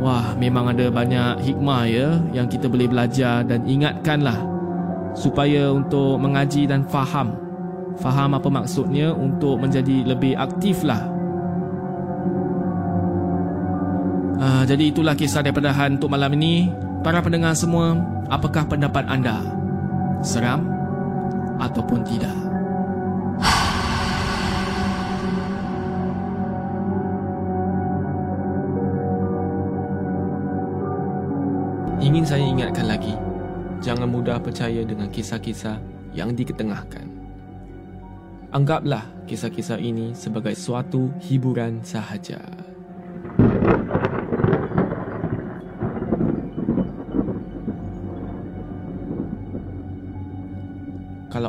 Wah, 0.00 0.34
memang 0.34 0.72
ada 0.72 0.88
banyak 0.88 1.44
hikmah 1.46 1.82
ya 1.86 2.08
yang 2.34 2.48
kita 2.48 2.66
boleh 2.66 2.90
belajar 2.90 3.46
dan 3.46 3.62
ingatkanlah 3.68 4.40
supaya 5.12 5.70
untuk 5.70 6.18
mengaji 6.18 6.66
dan 6.66 6.82
faham. 6.88 7.36
Faham 8.00 8.32
apa 8.34 8.48
maksudnya 8.48 9.12
untuk 9.12 9.60
menjadi 9.60 10.08
lebih 10.08 10.32
aktiflah. 10.34 11.12
Uh, 14.42 14.64
jadi 14.66 14.90
itulah 14.90 15.14
kisah 15.14 15.44
daripada 15.44 15.70
Han 15.70 16.00
untuk 16.00 16.10
malam 16.10 16.34
ini. 16.34 16.72
Para 17.02 17.18
pendengar 17.18 17.58
semua, 17.58 17.98
apakah 18.30 18.62
pendapat 18.62 19.02
anda? 19.10 19.42
Seram 20.22 20.70
ataupun 21.58 22.06
tidak? 22.06 22.30
Ingin 31.98 32.22
saya 32.22 32.46
ingatkan 32.46 32.86
lagi, 32.86 33.18
jangan 33.82 34.06
mudah 34.06 34.38
percaya 34.38 34.86
dengan 34.86 35.10
kisah-kisah 35.10 35.82
yang 36.14 36.38
diketengahkan. 36.38 37.10
Anggaplah 38.54 39.02
kisah-kisah 39.26 39.82
ini 39.82 40.14
sebagai 40.14 40.54
suatu 40.54 41.10
hiburan 41.18 41.82
sahaja. 41.82 42.71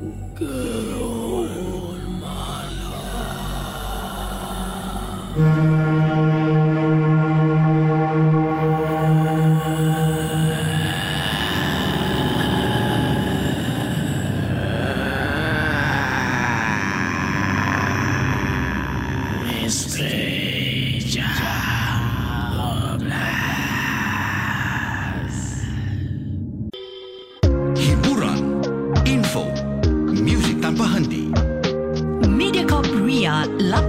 Gerun 0.00 1.60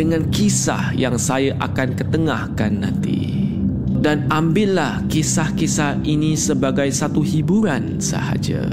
dengan 0.00 0.32
kisah 0.32 0.96
yang 0.96 1.20
saya 1.20 1.52
akan 1.60 1.92
ketengahkan 1.92 2.72
nanti. 2.72 3.36
Dan 4.00 4.24
ambillah 4.32 5.04
kisah-kisah 5.12 6.00
ini 6.08 6.32
sebagai 6.40 6.88
satu 6.88 7.20
hiburan 7.20 8.00
sahaja. 8.00 8.64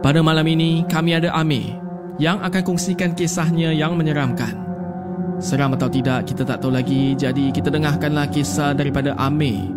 Pada 0.00 0.24
malam 0.24 0.48
ini, 0.48 0.88
kami 0.88 1.20
ada 1.20 1.36
Amir 1.36 1.76
yang 2.16 2.40
akan 2.40 2.64
kongsikan 2.64 3.12
kisahnya 3.12 3.76
yang 3.76 3.92
menyeramkan. 3.92 4.56
Seram 5.44 5.76
atau 5.76 5.92
tidak 5.92 6.26
kita 6.26 6.42
tak 6.42 6.58
tahu 6.58 6.74
lagi 6.74 7.14
Jadi 7.14 7.54
kita 7.54 7.70
dengarkanlah 7.70 8.26
kisah 8.26 8.74
daripada 8.74 9.14
Amir 9.14 9.70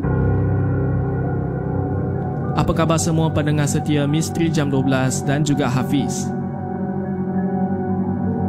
Apa 2.58 2.74
khabar 2.74 2.98
semua 2.98 3.30
pendengar 3.30 3.70
setia 3.70 4.10
Misteri 4.10 4.50
Jam 4.50 4.74
12 4.74 5.22
dan 5.22 5.46
juga 5.46 5.70
Hafiz 5.70 6.34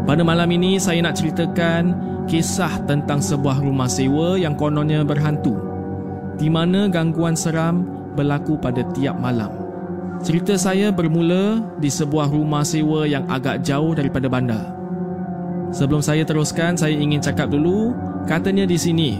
Pada 0.03 0.23
malam 0.27 0.51
ini 0.51 0.79
saya 0.83 0.99
nak 1.03 1.19
ceritakan 1.19 2.11
Kisah 2.27 2.87
tentang 2.87 3.19
sebuah 3.19 3.63
rumah 3.63 3.91
sewa 3.91 4.39
yang 4.39 4.55
kononnya 4.55 5.03
berhantu 5.07 5.59
Di 6.39 6.51
mana 6.51 6.87
gangguan 6.91 7.39
seram 7.39 7.87
berlaku 8.19 8.59
pada 8.59 8.83
tiap 8.95 9.19
malam 9.19 9.51
Cerita 10.23 10.55
saya 10.55 10.95
bermula 10.95 11.59
di 11.83 11.91
sebuah 11.91 12.31
rumah 12.31 12.63
sewa 12.63 13.07
yang 13.07 13.27
agak 13.27 13.67
jauh 13.67 13.95
daripada 13.95 14.31
bandar 14.31 14.83
Sebelum 15.73 16.05
saya 16.05 16.21
teruskan, 16.29 16.77
saya 16.77 16.93
ingin 16.93 17.25
cakap 17.25 17.49
dulu, 17.49 17.97
katanya 18.29 18.69
di 18.69 18.77
sini, 18.77 19.17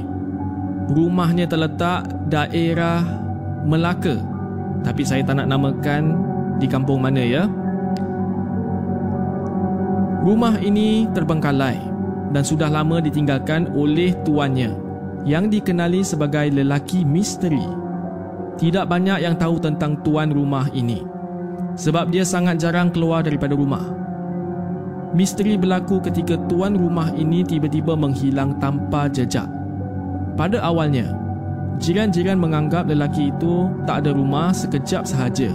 rumahnya 0.93 1.49
terletak 1.49 2.05
daerah 2.29 3.01
Melaka. 3.65 4.21
Tapi 4.85 5.03
saya 5.07 5.25
tak 5.25 5.41
nak 5.41 5.49
namakan 5.49 6.13
di 6.61 6.69
kampung 6.69 7.01
mana 7.01 7.25
ya. 7.25 7.49
Rumah 10.23 10.63
ini 10.63 11.11
terbengkalai 11.11 11.83
dan 12.31 12.47
sudah 12.47 12.71
lama 12.71 13.03
ditinggalkan 13.03 13.75
oleh 13.75 14.15
tuannya 14.23 14.71
yang 15.27 15.51
dikenali 15.51 16.07
sebagai 16.07 16.47
lelaki 16.47 17.03
misteri. 17.03 17.67
Tidak 18.55 18.87
banyak 18.87 19.19
yang 19.19 19.35
tahu 19.35 19.59
tentang 19.59 19.99
tuan 20.07 20.31
rumah 20.31 20.71
ini 20.71 21.03
sebab 21.75 22.15
dia 22.15 22.23
sangat 22.23 22.63
jarang 22.63 22.95
keluar 22.95 23.27
daripada 23.27 23.59
rumah. 23.59 23.83
Misteri 25.11 25.59
berlaku 25.59 25.99
ketika 26.07 26.39
tuan 26.47 26.79
rumah 26.79 27.11
ini 27.19 27.43
tiba-tiba 27.43 27.99
menghilang 27.99 28.57
tanpa 28.63 29.11
jejak. 29.11 29.51
Pada 30.39 30.63
awalnya, 30.63 31.19
jiran-jiran 31.83 32.39
menganggap 32.39 32.87
lelaki 32.87 33.35
itu 33.35 33.69
tak 33.91 34.07
ada 34.07 34.15
rumah 34.15 34.55
sekejap 34.55 35.03
sahaja. 35.03 35.51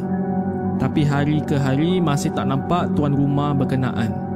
Tapi 0.75 1.07
hari 1.07 1.39
ke 1.41 1.55
hari 1.55 2.03
masih 2.03 2.35
tak 2.35 2.51
nampak 2.51 2.91
tuan 2.99 3.15
rumah 3.15 3.55
berkenaan. 3.55 4.26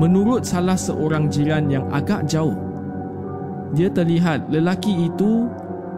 Menurut 0.00 0.48
salah 0.48 0.78
seorang 0.78 1.28
jiran 1.28 1.68
yang 1.68 1.84
agak 1.92 2.24
jauh, 2.24 2.56
dia 3.76 3.92
terlihat 3.92 4.48
lelaki 4.48 5.08
itu 5.08 5.48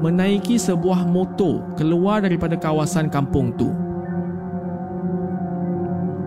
menaiki 0.02 0.58
sebuah 0.58 1.06
motor 1.06 1.62
keluar 1.78 2.22
daripada 2.22 2.58
kawasan 2.58 3.06
kampung 3.06 3.54
tu. 3.54 3.70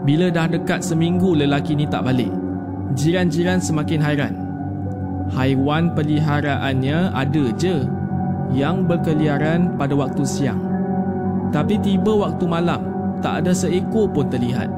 Bila 0.08 0.32
dah 0.32 0.48
dekat 0.48 0.80
seminggu 0.80 1.36
lelaki 1.36 1.76
ni 1.76 1.84
tak 1.84 2.08
balik, 2.08 2.32
jiran-jiran 2.96 3.60
semakin 3.60 4.00
hairan. 4.00 4.36
Haiwan 5.36 5.92
peliharaannya 5.92 7.12
ada 7.12 7.46
je 7.60 7.84
yang 8.56 8.88
berkeliaran 8.88 9.76
pada 9.76 9.92
waktu 9.92 10.24
siang. 10.24 10.64
Tapi 11.52 11.76
tiba 11.84 12.16
waktu 12.16 12.48
malam, 12.48 12.80
tak 13.20 13.44
ada 13.44 13.52
seekor 13.52 14.08
pun 14.08 14.32
terlihat. 14.32 14.72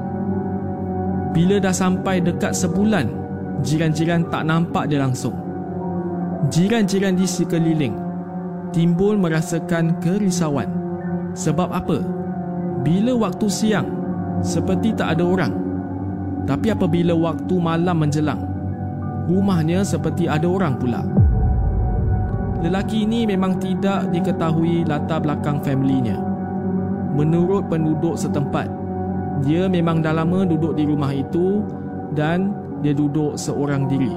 Bila 1.30 1.62
dah 1.62 1.74
sampai 1.74 2.26
dekat 2.26 2.58
sebulan, 2.58 3.06
jiran-jiran 3.62 4.26
tak 4.34 4.50
nampak 4.50 4.90
dia 4.90 5.04
langsung. 5.04 5.36
Jiran-jiran 6.50 7.14
di 7.14 7.28
sekeliling 7.30 7.96
timbul 8.72 9.18
merasakan 9.18 9.98
kerisauan. 10.02 10.70
Sebab 11.38 11.70
apa? 11.70 12.02
Bila 12.82 13.14
waktu 13.30 13.46
siang, 13.52 13.88
seperti 14.42 14.96
tak 14.96 15.18
ada 15.18 15.24
orang. 15.26 15.54
Tapi 16.48 16.74
apabila 16.74 17.14
waktu 17.14 17.56
malam 17.62 18.02
menjelang, 18.02 18.42
rumahnya 19.30 19.86
seperti 19.86 20.26
ada 20.26 20.50
orang 20.50 20.80
pula. 20.82 21.06
Lelaki 22.60 23.06
ini 23.08 23.24
memang 23.30 23.62
tidak 23.62 24.10
diketahui 24.12 24.84
latar 24.84 25.22
belakang 25.22 25.62
familinya. 25.62 26.18
Menurut 27.14 27.68
penduduk 27.70 28.18
setempat, 28.18 28.68
dia 29.44 29.70
memang 29.72 30.04
dah 30.04 30.12
lama 30.16 30.44
duduk 30.44 30.76
di 30.76 30.84
rumah 30.84 31.12
itu 31.16 31.64
dan 32.16 32.52
dia 32.84 32.96
duduk 32.96 33.36
seorang 33.40 33.88
diri. 33.88 34.12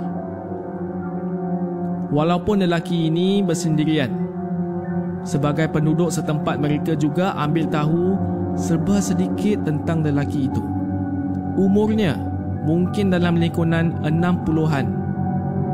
Walaupun 2.12 2.61
lelaki 2.61 3.08
ini 3.08 3.40
bersendirian, 3.40 4.12
sebagai 5.24 5.70
penduduk 5.72 6.12
setempat 6.12 6.61
mereka 6.61 6.92
juga 6.92 7.32
ambil 7.40 7.66
tahu 7.72 8.18
serba 8.58 9.00
sedikit 9.00 9.64
tentang 9.64 10.04
lelaki 10.04 10.50
itu. 10.50 10.62
Umurnya 11.56 12.16
mungkin 12.68 13.08
dalam 13.08 13.40
lingkungan 13.40 13.96
60-an. 14.04 14.87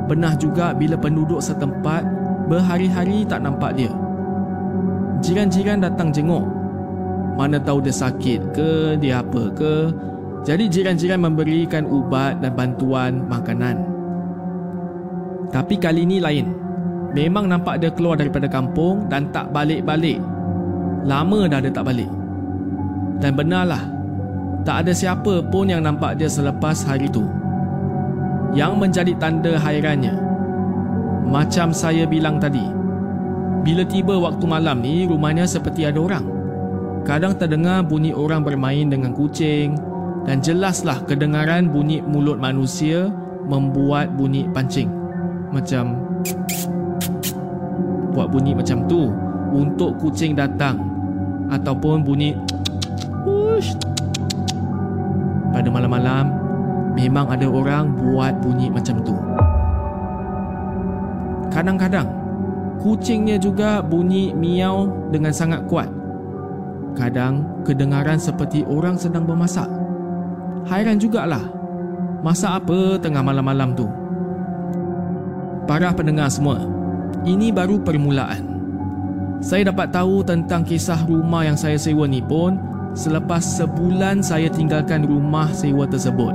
Pernah 0.09 0.33
juga 0.41 0.73
bila 0.73 0.97
penduduk 0.97 1.43
setempat 1.43 2.07
berhari-hari 2.49 3.29
tak 3.29 3.45
nampak 3.45 3.77
dia. 3.77 3.93
Jiran-jiran 5.21 5.85
datang 5.85 6.15
jenguk. 6.15 6.58
Mana 7.39 7.63
tahu 7.63 7.79
dia 7.87 7.95
sakit 7.95 8.51
ke, 8.51 8.99
dia 8.99 9.23
apa 9.23 9.47
ke. 9.55 9.95
Jadi 10.43 10.67
jiran-jiran 10.67 11.23
memberikan 11.23 11.87
ubat 11.87 12.43
dan 12.43 12.51
bantuan 12.59 13.23
makanan. 13.31 13.79
Tapi 15.55 15.79
kali 15.79 16.03
ini 16.03 16.19
lain. 16.19 16.51
Memang 17.15 17.47
nampak 17.47 17.79
dia 17.79 17.95
keluar 17.95 18.19
daripada 18.19 18.51
kampung 18.51 19.07
dan 19.07 19.31
tak 19.31 19.55
balik-balik. 19.55 20.19
Lama 21.07 21.47
dah 21.47 21.63
dia 21.63 21.71
tak 21.71 21.87
balik. 21.87 22.11
Dan 23.23 23.39
benarlah, 23.39 23.87
tak 24.67 24.85
ada 24.85 24.93
siapa 24.93 25.41
pun 25.47 25.71
yang 25.71 25.87
nampak 25.87 26.19
dia 26.19 26.29
selepas 26.29 26.85
hari 26.85 27.07
itu. 27.07 27.23
Yang 28.53 28.73
menjadi 28.77 29.13
tanda 29.17 29.57
hairannya, 29.57 30.15
macam 31.29 31.73
saya 31.73 32.03
bilang 32.05 32.41
tadi, 32.41 32.65
bila 33.63 33.85
tiba 33.85 34.17
waktu 34.17 34.45
malam 34.49 34.81
ni 34.81 35.05
rumahnya 35.05 35.45
seperti 35.45 35.85
ada 35.89 36.01
orang. 36.01 36.38
Kadang 37.09 37.41
terdengar 37.41 37.89
bunyi 37.89 38.13
orang 38.13 38.45
bermain 38.45 38.93
dengan 38.93 39.17
kucing 39.17 39.81
dan 40.29 40.45
jelaslah 40.45 41.01
kedengaran 41.09 41.73
bunyi 41.73 42.05
mulut 42.05 42.37
manusia 42.37 43.09
membuat 43.49 44.13
bunyi 44.13 44.45
pancing. 44.53 44.93
Macam 45.49 46.05
buat 48.13 48.29
bunyi 48.29 48.53
macam 48.53 48.85
tu 48.85 49.09
untuk 49.57 49.97
kucing 49.97 50.37
datang 50.37 50.85
ataupun 51.49 52.05
bunyi 52.05 52.37
Ush. 53.25 53.73
pada 55.49 55.73
malam-malam 55.73 56.29
memang 56.93 57.25
ada 57.33 57.49
orang 57.49 57.89
buat 57.97 58.37
bunyi 58.45 58.69
macam 58.69 59.01
tu. 59.01 59.17
Kadang-kadang 61.49 62.05
kucingnya 62.85 63.41
juga 63.41 63.81
bunyi 63.81 64.37
miau 64.37 64.93
dengan 65.09 65.33
sangat 65.33 65.65
kuat. 65.65 65.98
Kadang 66.97 67.65
kedengaran 67.67 68.17
seperti 68.17 68.65
orang 68.65 68.97
sedang 68.97 69.27
bermasak. 69.27 69.69
Hairan 70.69 71.01
jugalah. 71.01 71.43
Masak 72.25 72.65
apa 72.65 72.99
tengah 72.99 73.23
malam-malam 73.23 73.73
tu? 73.79 73.87
Para 75.69 75.93
pendengar 75.93 76.33
semua, 76.33 76.65
ini 77.29 77.53
baru 77.53 77.79
permulaan. 77.85 78.59
Saya 79.39 79.71
dapat 79.71 79.95
tahu 79.95 80.27
tentang 80.27 80.67
kisah 80.67 80.99
rumah 81.07 81.47
yang 81.47 81.55
saya 81.55 81.79
sewa 81.79 82.11
ni 82.11 82.19
pun 82.19 82.59
selepas 82.99 83.39
sebulan 83.39 84.19
saya 84.19 84.51
tinggalkan 84.51 85.07
rumah 85.07 85.47
sewa 85.55 85.87
tersebut. 85.87 86.35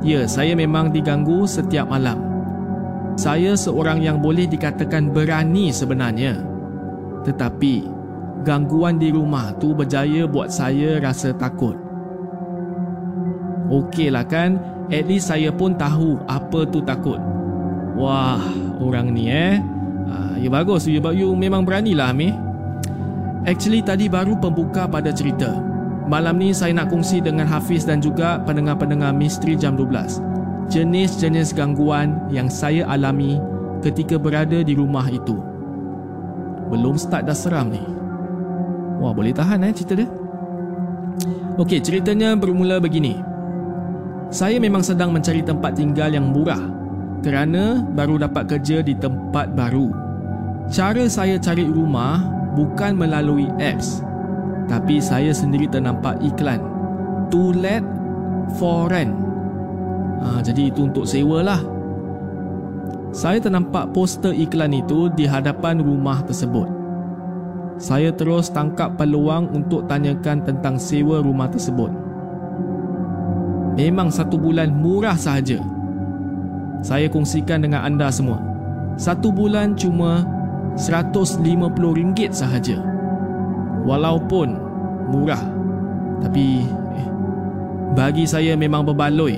Ya, 0.00 0.24
saya 0.24 0.56
memang 0.56 0.94
diganggu 0.94 1.44
setiap 1.44 1.92
malam. 1.92 2.22
Saya 3.16 3.56
seorang 3.56 4.00
yang 4.00 4.20
boleh 4.20 4.48
dikatakan 4.48 5.12
berani 5.12 5.72
sebenarnya. 5.72 6.40
Tetapi, 7.24 7.95
gangguan 8.46 9.02
di 9.02 9.10
rumah 9.10 9.50
tu 9.58 9.74
berjaya 9.74 10.22
buat 10.30 10.54
saya 10.54 11.02
rasa 11.02 11.34
takut. 11.34 11.74
Okeylah 13.66 14.22
kan, 14.30 14.62
at 14.86 15.02
least 15.10 15.26
saya 15.26 15.50
pun 15.50 15.74
tahu 15.74 16.22
apa 16.30 16.62
tu 16.70 16.78
takut. 16.86 17.18
Wah, 17.98 18.38
orang 18.78 19.10
ni 19.10 19.26
eh. 19.26 19.58
Uh, 20.06 20.38
ya 20.38 20.46
bagus, 20.46 20.86
you, 20.86 21.02
you 21.10 21.34
memang 21.34 21.66
beranilah 21.66 22.14
Amir. 22.14 22.38
Actually 23.42 23.82
tadi 23.82 24.06
baru 24.06 24.38
pembuka 24.38 24.86
pada 24.86 25.10
cerita. 25.10 25.50
Malam 26.06 26.38
ni 26.38 26.54
saya 26.54 26.70
nak 26.70 26.94
kongsi 26.94 27.18
dengan 27.18 27.50
Hafiz 27.50 27.82
dan 27.82 27.98
juga 27.98 28.38
pendengar-pendengar 28.46 29.10
Misteri 29.10 29.58
Jam 29.58 29.74
12. 29.74 30.22
Jenis-jenis 30.70 31.50
gangguan 31.50 32.22
yang 32.30 32.46
saya 32.46 32.86
alami 32.86 33.42
ketika 33.82 34.14
berada 34.14 34.62
di 34.62 34.78
rumah 34.78 35.10
itu. 35.10 35.34
Belum 36.70 36.94
start 36.94 37.26
dah 37.26 37.34
seram 37.34 37.74
ni. 37.74 37.95
Wah, 39.00 39.12
boleh 39.12 39.32
tahan 39.32 39.64
eh 39.66 39.74
cerita 39.76 39.94
dia. 39.98 40.08
Okey, 41.56 41.80
ceritanya 41.80 42.36
bermula 42.36 42.76
begini. 42.80 43.16
Saya 44.28 44.60
memang 44.60 44.84
sedang 44.84 45.14
mencari 45.14 45.40
tempat 45.40 45.78
tinggal 45.78 46.12
yang 46.12 46.28
murah 46.34 46.60
kerana 47.24 47.80
baru 47.80 48.20
dapat 48.26 48.58
kerja 48.58 48.84
di 48.84 48.92
tempat 48.92 49.54
baru. 49.56 49.88
Cara 50.68 51.06
saya 51.06 51.38
cari 51.38 51.64
rumah 51.64 52.26
bukan 52.58 52.98
melalui 52.98 53.46
apps 53.62 54.02
tapi 54.66 54.98
saya 54.98 55.30
sendiri 55.30 55.70
ternampak 55.70 56.18
iklan 56.22 56.58
to 57.30 57.54
let 57.54 57.82
for 58.58 58.90
rent. 58.90 59.14
Ha, 60.22 60.42
jadi 60.42 60.74
itu 60.74 60.90
untuk 60.90 61.06
sewa 61.06 61.42
lah. 61.42 61.60
Saya 63.14 63.40
ternampak 63.40 63.94
poster 63.96 64.34
iklan 64.34 64.76
itu 64.76 65.08
di 65.14 65.24
hadapan 65.24 65.80
rumah 65.80 66.20
tersebut. 66.26 66.68
Saya 67.76 68.08
terus 68.08 68.48
tangkap 68.48 68.96
peluang 68.96 69.52
untuk 69.52 69.84
tanyakan 69.84 70.40
tentang 70.48 70.80
sewa 70.80 71.20
rumah 71.20 71.52
tersebut. 71.52 71.92
Memang 73.76 74.08
satu 74.08 74.40
bulan 74.40 74.72
murah 74.72 75.16
sahaja. 75.20 75.60
Saya 76.80 77.12
kongsikan 77.12 77.60
dengan 77.60 77.84
anda 77.84 78.08
semua. 78.08 78.40
Satu 78.96 79.28
bulan 79.28 79.76
cuma 79.76 80.24
RM150 80.80 82.32
sahaja. 82.32 82.80
Walaupun 83.84 84.56
murah. 85.12 85.44
Tapi 86.24 86.64
eh, 86.96 87.08
bagi 87.92 88.24
saya 88.24 88.56
memang 88.56 88.88
berbaloi 88.88 89.36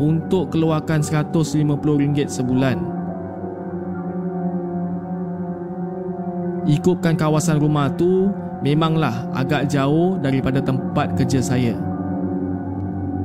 untuk 0.00 0.56
keluarkan 0.56 1.04
RM150 1.04 2.24
sebulan. 2.32 2.89
Ikutkan 6.68 7.16
kawasan 7.16 7.56
rumah 7.56 7.88
tu 7.96 8.28
memanglah 8.60 9.28
agak 9.32 9.72
jauh 9.72 10.20
daripada 10.20 10.60
tempat 10.60 11.16
kerja 11.16 11.40
saya. 11.40 11.72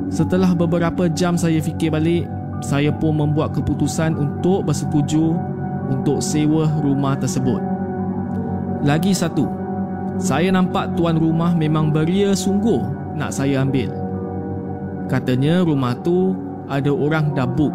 Setelah 0.08 0.56
beberapa 0.56 1.12
jam 1.12 1.36
saya 1.36 1.60
fikir 1.60 1.91
balik, 1.91 2.30
saya 2.63 2.93
pun 2.95 3.19
membuat 3.19 3.52
keputusan 3.52 4.15
untuk 4.15 4.63
bersetuju 4.63 5.36
untuk 5.91 6.24
sewa 6.24 6.69
rumah 6.80 7.19
tersebut. 7.19 7.60
Lagi 8.86 9.12
satu, 9.12 9.50
saya 10.15 10.54
nampak 10.54 10.95
tuan 10.95 11.19
rumah 11.19 11.52
memang 11.52 11.91
beria 11.91 12.32
sungguh 12.32 12.80
nak 13.19 13.36
saya 13.36 13.65
ambil. 13.65 13.91
Katanya 15.12 15.62
rumah 15.67 15.91
tu 16.00 16.34
ada 16.71 16.89
orang 16.89 17.36
dah 17.36 17.45
book 17.45 17.74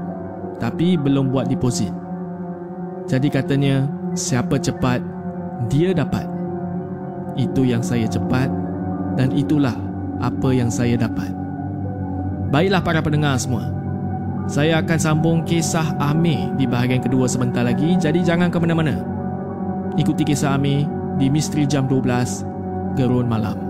tapi 0.56 0.96
belum 0.96 1.28
buat 1.28 1.46
deposit. 1.52 1.92
Jadi 3.06 3.28
katanya 3.28 3.90
siapa 4.14 4.56
cepat 4.56 5.02
dia 5.68 5.92
dapat. 5.92 6.24
Itu 7.36 7.66
yang 7.66 7.84
saya 7.84 8.08
cepat 8.08 8.48
dan 9.18 9.34
itulah 9.34 9.76
apa 10.20 10.48
yang 10.54 10.72
saya 10.72 10.96
dapat. 10.96 11.32
Baiklah 12.50 12.82
para 12.82 13.00
pendengar 13.04 13.36
semua. 13.38 13.70
Saya 14.50 14.82
akan 14.82 14.98
sambung 14.98 15.38
kisah 15.46 15.94
Amir 16.02 16.50
di 16.58 16.66
bahagian 16.66 16.98
kedua 16.98 17.30
sebentar 17.30 17.62
lagi. 17.62 17.94
Jadi 17.94 18.26
jangan 18.26 18.50
ke 18.50 18.58
mana-mana. 18.58 18.98
Ikuti 19.94 20.26
kisah 20.26 20.58
Amir 20.58 20.90
di 21.22 21.30
Misteri 21.30 21.68
Jam 21.70 21.86
12 21.86 22.42
Gerun 22.98 23.30
Malam. 23.30 23.69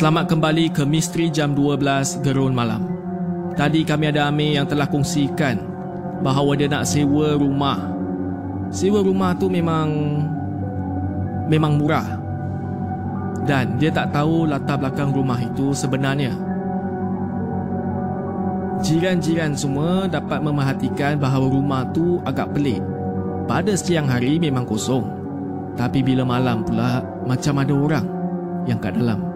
Selamat 0.00 0.32
kembali 0.32 0.72
ke 0.72 0.80
Misteri 0.88 1.28
Jam 1.28 1.52
12 1.52 2.24
Gerun 2.24 2.56
Malam 2.56 2.88
Tadi 3.52 3.84
kami 3.84 4.08
ada 4.08 4.32
Amir 4.32 4.56
yang 4.56 4.64
telah 4.64 4.88
kongsikan 4.88 5.60
Bahawa 6.24 6.56
dia 6.56 6.72
nak 6.72 6.88
sewa 6.88 7.36
rumah 7.36 7.84
Sewa 8.72 9.04
rumah 9.04 9.36
tu 9.36 9.52
memang 9.52 9.92
Memang 11.52 11.76
murah 11.76 12.16
Dan 13.44 13.76
dia 13.76 13.92
tak 13.92 14.16
tahu 14.16 14.48
latar 14.48 14.80
belakang 14.80 15.12
rumah 15.12 15.36
itu 15.36 15.76
sebenarnya 15.76 16.32
Jiran-jiran 18.80 19.52
semua 19.52 20.08
dapat 20.08 20.40
memerhatikan 20.40 21.20
bahawa 21.20 21.52
rumah 21.52 21.84
tu 21.92 22.16
agak 22.24 22.56
pelik. 22.56 22.80
Pada 23.44 23.76
siang 23.76 24.08
hari 24.08 24.40
memang 24.40 24.64
kosong. 24.64 25.04
Tapi 25.76 26.00
bila 26.00 26.24
malam 26.24 26.64
pula 26.64 27.04
macam 27.28 27.60
ada 27.60 27.74
orang 27.76 28.06
yang 28.64 28.80
kat 28.80 28.96
dalam. 28.96 29.29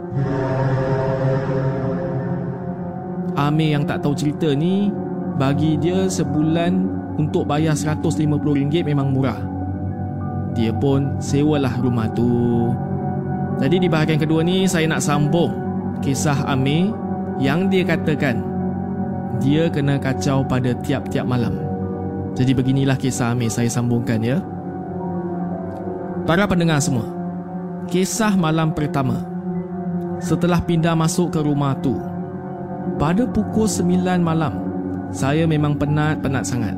Amir 3.34 3.74
yang 3.74 3.84
tak 3.84 4.00
tahu 4.06 4.14
cerita 4.14 4.54
ni 4.54 4.94
bagi 5.34 5.74
dia 5.74 6.06
sebulan 6.06 6.72
untuk 7.18 7.50
bayar 7.50 7.74
RM150 7.74 8.86
memang 8.86 9.10
murah. 9.10 9.38
Dia 10.54 10.70
pun 10.70 11.18
sewalah 11.18 11.82
rumah 11.82 12.06
tu. 12.14 12.70
Jadi 13.58 13.86
di 13.86 13.88
bahagian 13.90 14.22
kedua 14.22 14.46
ni 14.46 14.70
saya 14.70 14.86
nak 14.86 15.02
sambung 15.02 15.50
kisah 15.98 16.46
Amir 16.46 16.94
yang 17.42 17.66
dia 17.66 17.82
katakan 17.82 18.42
dia 19.42 19.66
kena 19.66 19.98
kacau 19.98 20.46
pada 20.46 20.70
tiap-tiap 20.86 21.26
malam. 21.26 21.58
Jadi 22.38 22.54
beginilah 22.54 22.98
kisah 22.98 23.34
Amir 23.34 23.50
saya 23.50 23.66
sambungkan 23.66 24.22
ya. 24.22 24.38
Para 26.24 26.46
pendengar 26.46 26.78
semua, 26.78 27.04
kisah 27.90 28.38
malam 28.38 28.70
pertama. 28.72 29.33
Setelah 30.22 30.62
pindah 30.62 30.94
masuk 30.98 31.34
ke 31.34 31.40
rumah 31.42 31.74
tu, 31.78 31.98
pada 33.00 33.26
pukul 33.26 33.66
9 33.66 34.20
malam, 34.22 34.54
saya 35.14 35.46
memang 35.46 35.78
penat-penat 35.78 36.44
sangat. 36.46 36.76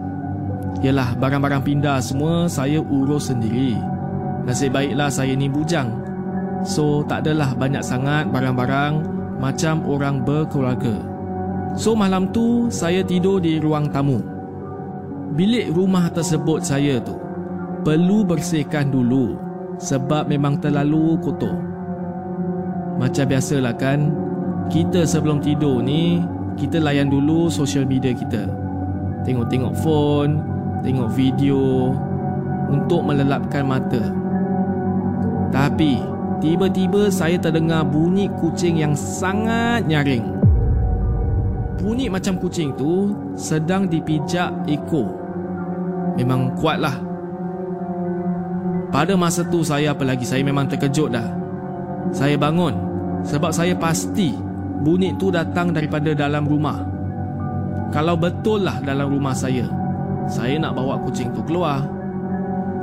Yalah, 0.84 1.16
barang-barang 1.16 1.64
pindah 1.64 1.98
semua 2.04 2.46
saya 2.46 2.80
urus 2.80 3.32
sendiri. 3.32 3.76
Nasib 4.44 4.76
baiklah 4.76 5.08
saya 5.08 5.32
ni 5.32 5.48
bujang. 5.48 5.90
So, 6.62 7.02
tak 7.08 7.26
adalah 7.26 7.56
banyak 7.56 7.82
sangat 7.82 8.28
barang-barang 8.30 9.16
macam 9.40 9.84
orang 9.84 10.24
berkeluarga. 10.24 11.16
So 11.76 11.92
malam 11.92 12.32
tu 12.32 12.72
saya 12.72 13.04
tidur 13.04 13.44
di 13.44 13.60
ruang 13.60 13.92
tamu. 13.92 14.16
Bilik 15.36 15.76
rumah 15.76 16.08
tersebut 16.08 16.64
saya 16.64 16.96
tu 17.04 17.20
perlu 17.84 18.24
bersihkan 18.24 18.88
dulu 18.88 19.36
sebab 19.76 20.24
memang 20.24 20.56
terlalu 20.56 21.20
kotor. 21.20 21.75
Macam 22.96 23.24
biasalah 23.28 23.74
kan, 23.76 24.12
kita 24.72 25.04
sebelum 25.04 25.44
tidur 25.44 25.84
ni 25.84 26.24
kita 26.56 26.80
layan 26.80 27.12
dulu 27.12 27.52
social 27.52 27.84
media 27.84 28.16
kita. 28.16 28.48
Tengok-tengok 29.28 29.74
phone, 29.84 30.40
tengok 30.80 31.12
video 31.12 31.92
untuk 32.72 33.04
melelapkan 33.04 33.68
mata. 33.68 34.00
Tapi 35.52 36.00
tiba-tiba 36.40 37.12
saya 37.12 37.36
terdengar 37.36 37.84
bunyi 37.84 38.28
kucing 38.40 38.80
yang 38.80 38.96
sangat 38.96 39.84
nyaring 39.84 40.36
bunyi 41.86 42.10
macam 42.10 42.34
kucing 42.42 42.74
tu 42.74 43.14
sedang 43.38 43.86
dipijak 43.86 44.50
ekor. 44.66 45.06
Memang 46.18 46.58
kuatlah. 46.58 46.98
Pada 48.90 49.14
masa 49.14 49.46
tu 49.46 49.62
saya 49.62 49.94
apa 49.94 50.02
lagi 50.02 50.26
saya 50.26 50.42
memang 50.42 50.66
terkejut 50.66 51.14
dah. 51.14 51.45
Saya 52.14 52.36
bangun 52.38 52.74
sebab 53.26 53.50
saya 53.50 53.74
pasti 53.74 54.34
bunyi 54.82 55.14
tu 55.18 55.34
datang 55.34 55.74
daripada 55.74 56.14
dalam 56.14 56.46
rumah. 56.46 56.78
Kalau 57.90 58.18
betul 58.18 58.66
lah 58.66 58.82
dalam 58.82 59.10
rumah 59.10 59.34
saya, 59.34 59.66
saya 60.26 60.58
nak 60.58 60.74
bawa 60.74 60.98
kucing 61.06 61.30
tu 61.34 61.42
keluar. 61.46 61.86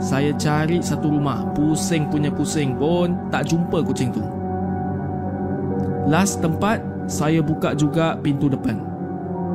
Saya 0.04 0.36
cari 0.36 0.84
satu 0.84 1.12
rumah, 1.12 1.48
pusing 1.56 2.12
punya 2.12 2.28
pusing 2.28 2.76
pun 2.76 3.16
tak 3.32 3.48
jumpa 3.48 3.84
kucing 3.88 4.12
tu. 4.12 4.24
Last 6.12 6.44
tempat 6.44 6.84
saya 7.08 7.40
buka 7.40 7.72
juga 7.76 8.20
pintu 8.20 8.52
depan. 8.52 8.80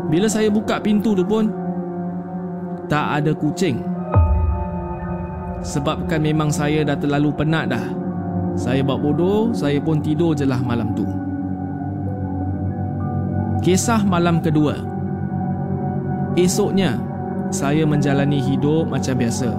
Bila 0.09 0.25
saya 0.25 0.49
buka 0.49 0.81
pintu 0.81 1.13
tu 1.13 1.25
pun 1.25 1.53
tak 2.89 3.21
ada 3.21 3.37
kucing. 3.37 3.85
Sebabkan 5.61 6.25
memang 6.25 6.49
saya 6.49 6.81
dah 6.87 6.97
terlalu 6.97 7.29
penat 7.37 7.69
dah. 7.69 7.85
Saya 8.59 8.83
buat 8.83 8.99
bodoh, 8.99 9.55
saya 9.55 9.79
pun 9.79 10.03
tidur 10.03 10.35
je 10.35 10.43
lah 10.43 10.59
malam 10.59 10.91
tu. 10.99 11.07
Kisah 13.63 14.03
malam 14.03 14.43
kedua. 14.43 14.75
Esoknya, 16.35 16.99
saya 17.55 17.87
menjalani 17.87 18.43
hidup 18.43 18.91
macam 18.91 19.15
biasa. 19.15 19.55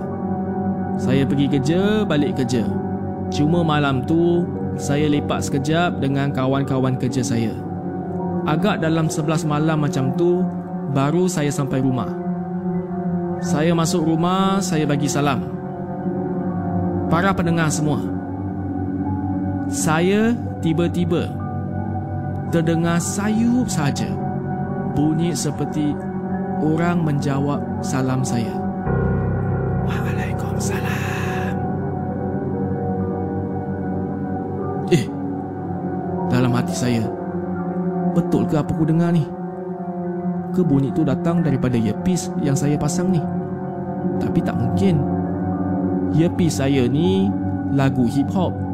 Saya 0.99 1.23
pergi 1.23 1.47
kerja, 1.47 2.03
balik 2.03 2.43
kerja. 2.43 2.67
Cuma 3.31 3.63
malam 3.63 4.03
tu, 4.03 4.43
saya 4.75 5.07
lepak 5.07 5.47
sekejap 5.47 6.03
dengan 6.03 6.35
kawan-kawan 6.35 6.99
kerja 6.99 7.23
saya. 7.23 7.55
Agak 8.47 8.83
dalam 8.83 9.07
11 9.07 9.47
malam 9.47 9.83
macam 9.83 10.15
tu 10.15 10.43
Baru 10.95 11.27
saya 11.27 11.51
sampai 11.51 11.83
rumah 11.83 12.07
Saya 13.43 13.75
masuk 13.75 14.07
rumah 14.07 14.63
Saya 14.63 14.87
bagi 14.87 15.11
salam 15.11 15.43
Para 17.11 17.35
pendengar 17.35 17.67
semua 17.67 18.18
Saya 19.69 20.33
tiba-tiba 20.59 21.29
Terdengar 22.49 22.97
sayup 22.97 23.69
saja 23.69 24.09
Bunyi 24.97 25.37
seperti 25.37 25.93
Orang 26.59 27.05
menjawab 27.05 27.85
salam 27.85 28.25
saya 28.25 28.51
Waalaikumsalam 29.85 31.53
Eh 34.89 35.05
Dalam 36.33 36.51
hati 36.57 36.73
saya 36.73 37.19
Betul 38.13 38.49
ke 38.49 38.57
apa 38.57 38.73
aku 38.73 38.89
dengar 38.89 39.13
ni? 39.13 39.23
Ke 40.49 40.65
bunyi 40.65 40.89
tu 40.89 41.05
datang 41.05 41.45
daripada 41.45 41.77
earpiece 41.77 42.33
yang 42.41 42.57
saya 42.57 42.73
pasang 42.75 43.13
ni? 43.13 43.21
Tapi 44.17 44.39
tak 44.41 44.57
mungkin. 44.57 44.97
Earpiece 46.17 46.57
saya 46.57 46.89
ni 46.89 47.29
lagu 47.71 48.09
hip 48.09 48.27
hop. 48.33 48.68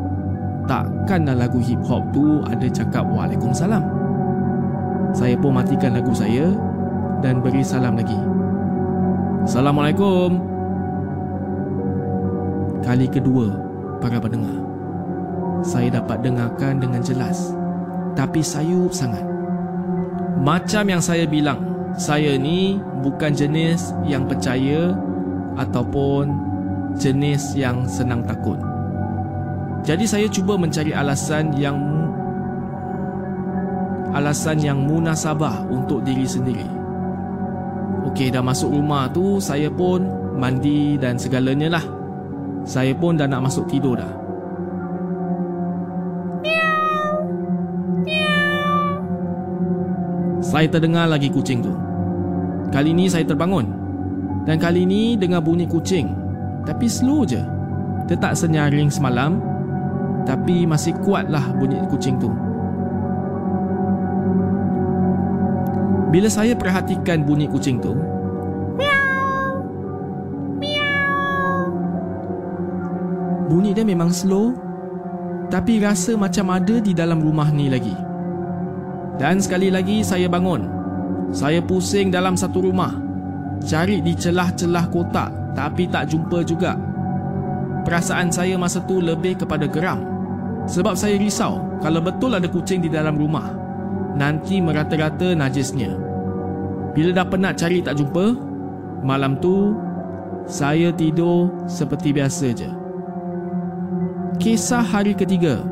Takkanlah 0.66 1.38
lagu 1.38 1.62
hip 1.62 1.82
hop 1.86 2.02
tu 2.10 2.42
ada 2.50 2.66
cakap 2.66 3.06
Waalaikumsalam. 3.06 3.86
Saya 5.14 5.38
pun 5.38 5.54
matikan 5.54 5.94
lagu 5.94 6.12
saya 6.12 6.50
dan 7.22 7.40
beri 7.40 7.62
salam 7.62 7.94
lagi. 7.94 8.18
Assalamualaikum. 9.46 10.42
Kali 12.82 13.06
kedua, 13.10 13.54
para 14.02 14.18
pendengar. 14.18 14.58
Saya 15.62 16.02
dapat 16.02 16.26
dengarkan 16.26 16.82
dengan 16.82 17.02
jelas 17.02 17.54
tapi 18.18 18.42
sayup 18.42 18.90
sangat. 18.96 19.22
Macam 20.42 20.88
yang 20.88 21.04
saya 21.04 21.28
bilang, 21.30 21.62
saya 21.96 22.40
ni 22.40 22.80
bukan 23.04 23.36
jenis 23.36 23.94
yang 24.08 24.26
percaya 24.26 24.96
ataupun 25.60 26.32
jenis 26.98 27.54
yang 27.54 27.86
senang 27.86 28.24
takut. 28.24 28.75
Jadi 29.86 30.06
saya 30.10 30.26
cuba 30.26 30.58
mencari 30.58 30.90
alasan 30.98 31.54
yang 31.54 31.78
alasan 34.18 34.58
yang 34.58 34.82
munasabah 34.82 35.70
untuk 35.70 36.02
diri 36.02 36.26
sendiri. 36.26 36.66
Okey, 38.10 38.34
dah 38.34 38.42
masuk 38.42 38.74
rumah 38.74 39.06
tu, 39.14 39.38
saya 39.38 39.70
pun 39.70 40.10
mandi 40.34 40.98
dan 40.98 41.22
segalanya 41.22 41.78
lah. 41.78 41.86
Saya 42.66 42.98
pun 42.98 43.14
dah 43.14 43.30
nak 43.30 43.46
masuk 43.46 43.70
tidur 43.70 43.94
dah. 43.94 44.10
Saya 50.42 50.66
terdengar 50.72 51.06
lagi 51.06 51.30
kucing 51.30 51.62
tu. 51.62 51.74
Kali 52.74 52.90
ni 52.90 53.06
saya 53.06 53.22
terbangun. 53.22 53.70
Dan 54.50 54.58
kali 54.58 54.86
ni 54.86 55.14
dengar 55.14 55.46
bunyi 55.46 55.70
kucing. 55.70 56.10
Tapi 56.66 56.86
slow 56.90 57.26
je. 57.26 57.42
Dia 58.10 58.18
tak 58.18 58.38
senyaring 58.38 58.90
semalam. 58.90 59.55
Tapi 60.26 60.66
masih 60.66 60.98
kuatlah 61.06 61.54
bunyi 61.54 61.78
kucing 61.86 62.18
tu. 62.18 62.34
Bila 66.10 66.26
saya 66.34 66.58
perhatikan 66.58 67.22
bunyi 67.22 67.46
kucing 67.46 67.78
tu, 67.78 67.94
Bunyi 73.46 73.78
dia 73.78 73.86
memang 73.86 74.10
slow 74.10 74.58
Tapi 75.54 75.78
rasa 75.78 76.18
macam 76.18 76.50
ada 76.50 76.82
di 76.82 76.92
dalam 76.98 77.22
rumah 77.22 77.54
ni 77.54 77.70
lagi. 77.70 77.94
Dan 79.22 79.38
sekali 79.38 79.70
lagi 79.70 80.02
saya 80.02 80.26
bangun. 80.26 80.66
Saya 81.30 81.62
pusing 81.62 82.10
dalam 82.10 82.34
satu 82.34 82.66
rumah. 82.66 82.98
Cari 83.62 84.02
di 84.02 84.18
celah-celah 84.18 84.90
kotak 84.90 85.30
Tapi 85.54 85.86
tak 85.88 86.10
jumpa 86.10 86.42
juga. 86.42 86.74
Perasaan 87.86 88.34
saya 88.34 88.58
masa 88.58 88.82
tu 88.82 88.98
lebih 88.98 89.46
kepada 89.46 89.70
geram 89.70 90.15
Sebab 90.66 90.98
saya 90.98 91.16
risau 91.22 91.62
Kalau 91.82 92.02
betul 92.02 92.34
ada 92.34 92.50
kucing 92.50 92.82
di 92.82 92.90
dalam 92.90 93.14
rumah. 93.16 93.54
Nanti 94.18 94.58
merata-rata 94.64 95.38
najisnya. 95.38 95.94
Bila 96.96 97.12
dah 97.14 97.28
penat 97.28 97.60
cari 97.60 97.86
tak 97.86 98.02
jumpa 98.02 98.34
Malam 99.06 99.38
tu 99.38 99.78
Saya 100.50 100.90
tidur 100.94 101.54
seperti 101.70 102.14
biasa 102.14 102.48
je. 102.54 102.70
Kisah 104.36 104.84
hari 104.84 105.16
ketiga. 105.16 105.64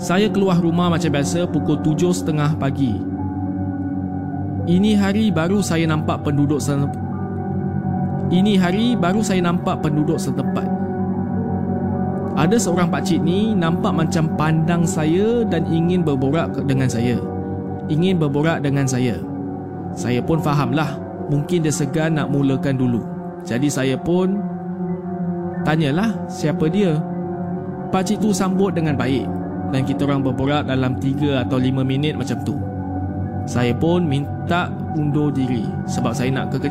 Saya 0.00 0.32
keluar 0.32 0.56
rumah 0.56 0.88
macam 0.88 1.12
biasa 1.12 1.44
pukul 1.52 1.76
7.30 1.84 2.56
pagi. 2.56 2.96
Ini 4.64 4.96
hari 4.96 5.28
baru 5.28 5.60
saya 5.60 5.84
nampak 5.84 6.24
penduduk 6.24 6.62
setempat 6.62 6.96
Ini 8.32 8.56
hari 8.56 8.96
baru 8.96 9.20
saya 9.20 9.44
nampak 9.44 9.84
penduduk 9.84 10.16
setempat 10.16 10.79
Ada 12.40 12.56
seorang 12.56 12.88
pakcik 12.88 13.20
ni 13.20 13.52
nampak 13.52 13.92
macam 13.92 14.24
pandang 14.40 14.88
saya 14.88 15.44
dan 15.44 15.68
ingin 15.68 16.00
berborak 16.00 16.48
dengan 16.64 16.88
saya. 16.88 17.20
Ingin 17.92 18.16
berborak 18.16 18.64
dengan 18.64 18.88
saya. 18.88 19.20
Saya 19.92 20.24
pun 20.24 20.40
fahamlah 20.40 20.96
Mungkin 21.28 21.66
dia 21.66 21.74
segan 21.74 22.16
nak 22.16 22.32
mulakan 22.32 22.80
dulu. 22.80 23.04
Jadi 23.44 23.68
saya 23.68 23.92
pun 24.00 24.40
Tanyalah 25.68 26.16
siapa 26.32 26.64
dia. 26.72 26.96
Pakcik 27.92 28.24
tu 28.24 28.32
sambut 28.32 28.72
dengan 28.72 28.96
baik 28.96 29.28
Dan 29.68 29.84
kita 29.84 30.08
orang 30.08 30.24
berborak 30.24 30.64
dalam 30.64 30.96
3 30.96 31.44
atau 31.44 31.60
5 31.60 31.84
minit 31.84 32.16
macam 32.16 32.40
tu. 32.40 32.56
Saya 33.44 33.76
pun 33.76 34.08
minta 34.08 34.72
undur 34.96 35.28
diri 35.28 35.68
Sebab 35.84 36.16
saya 36.16 36.32
nak 36.32 36.56
ke 36.56 36.62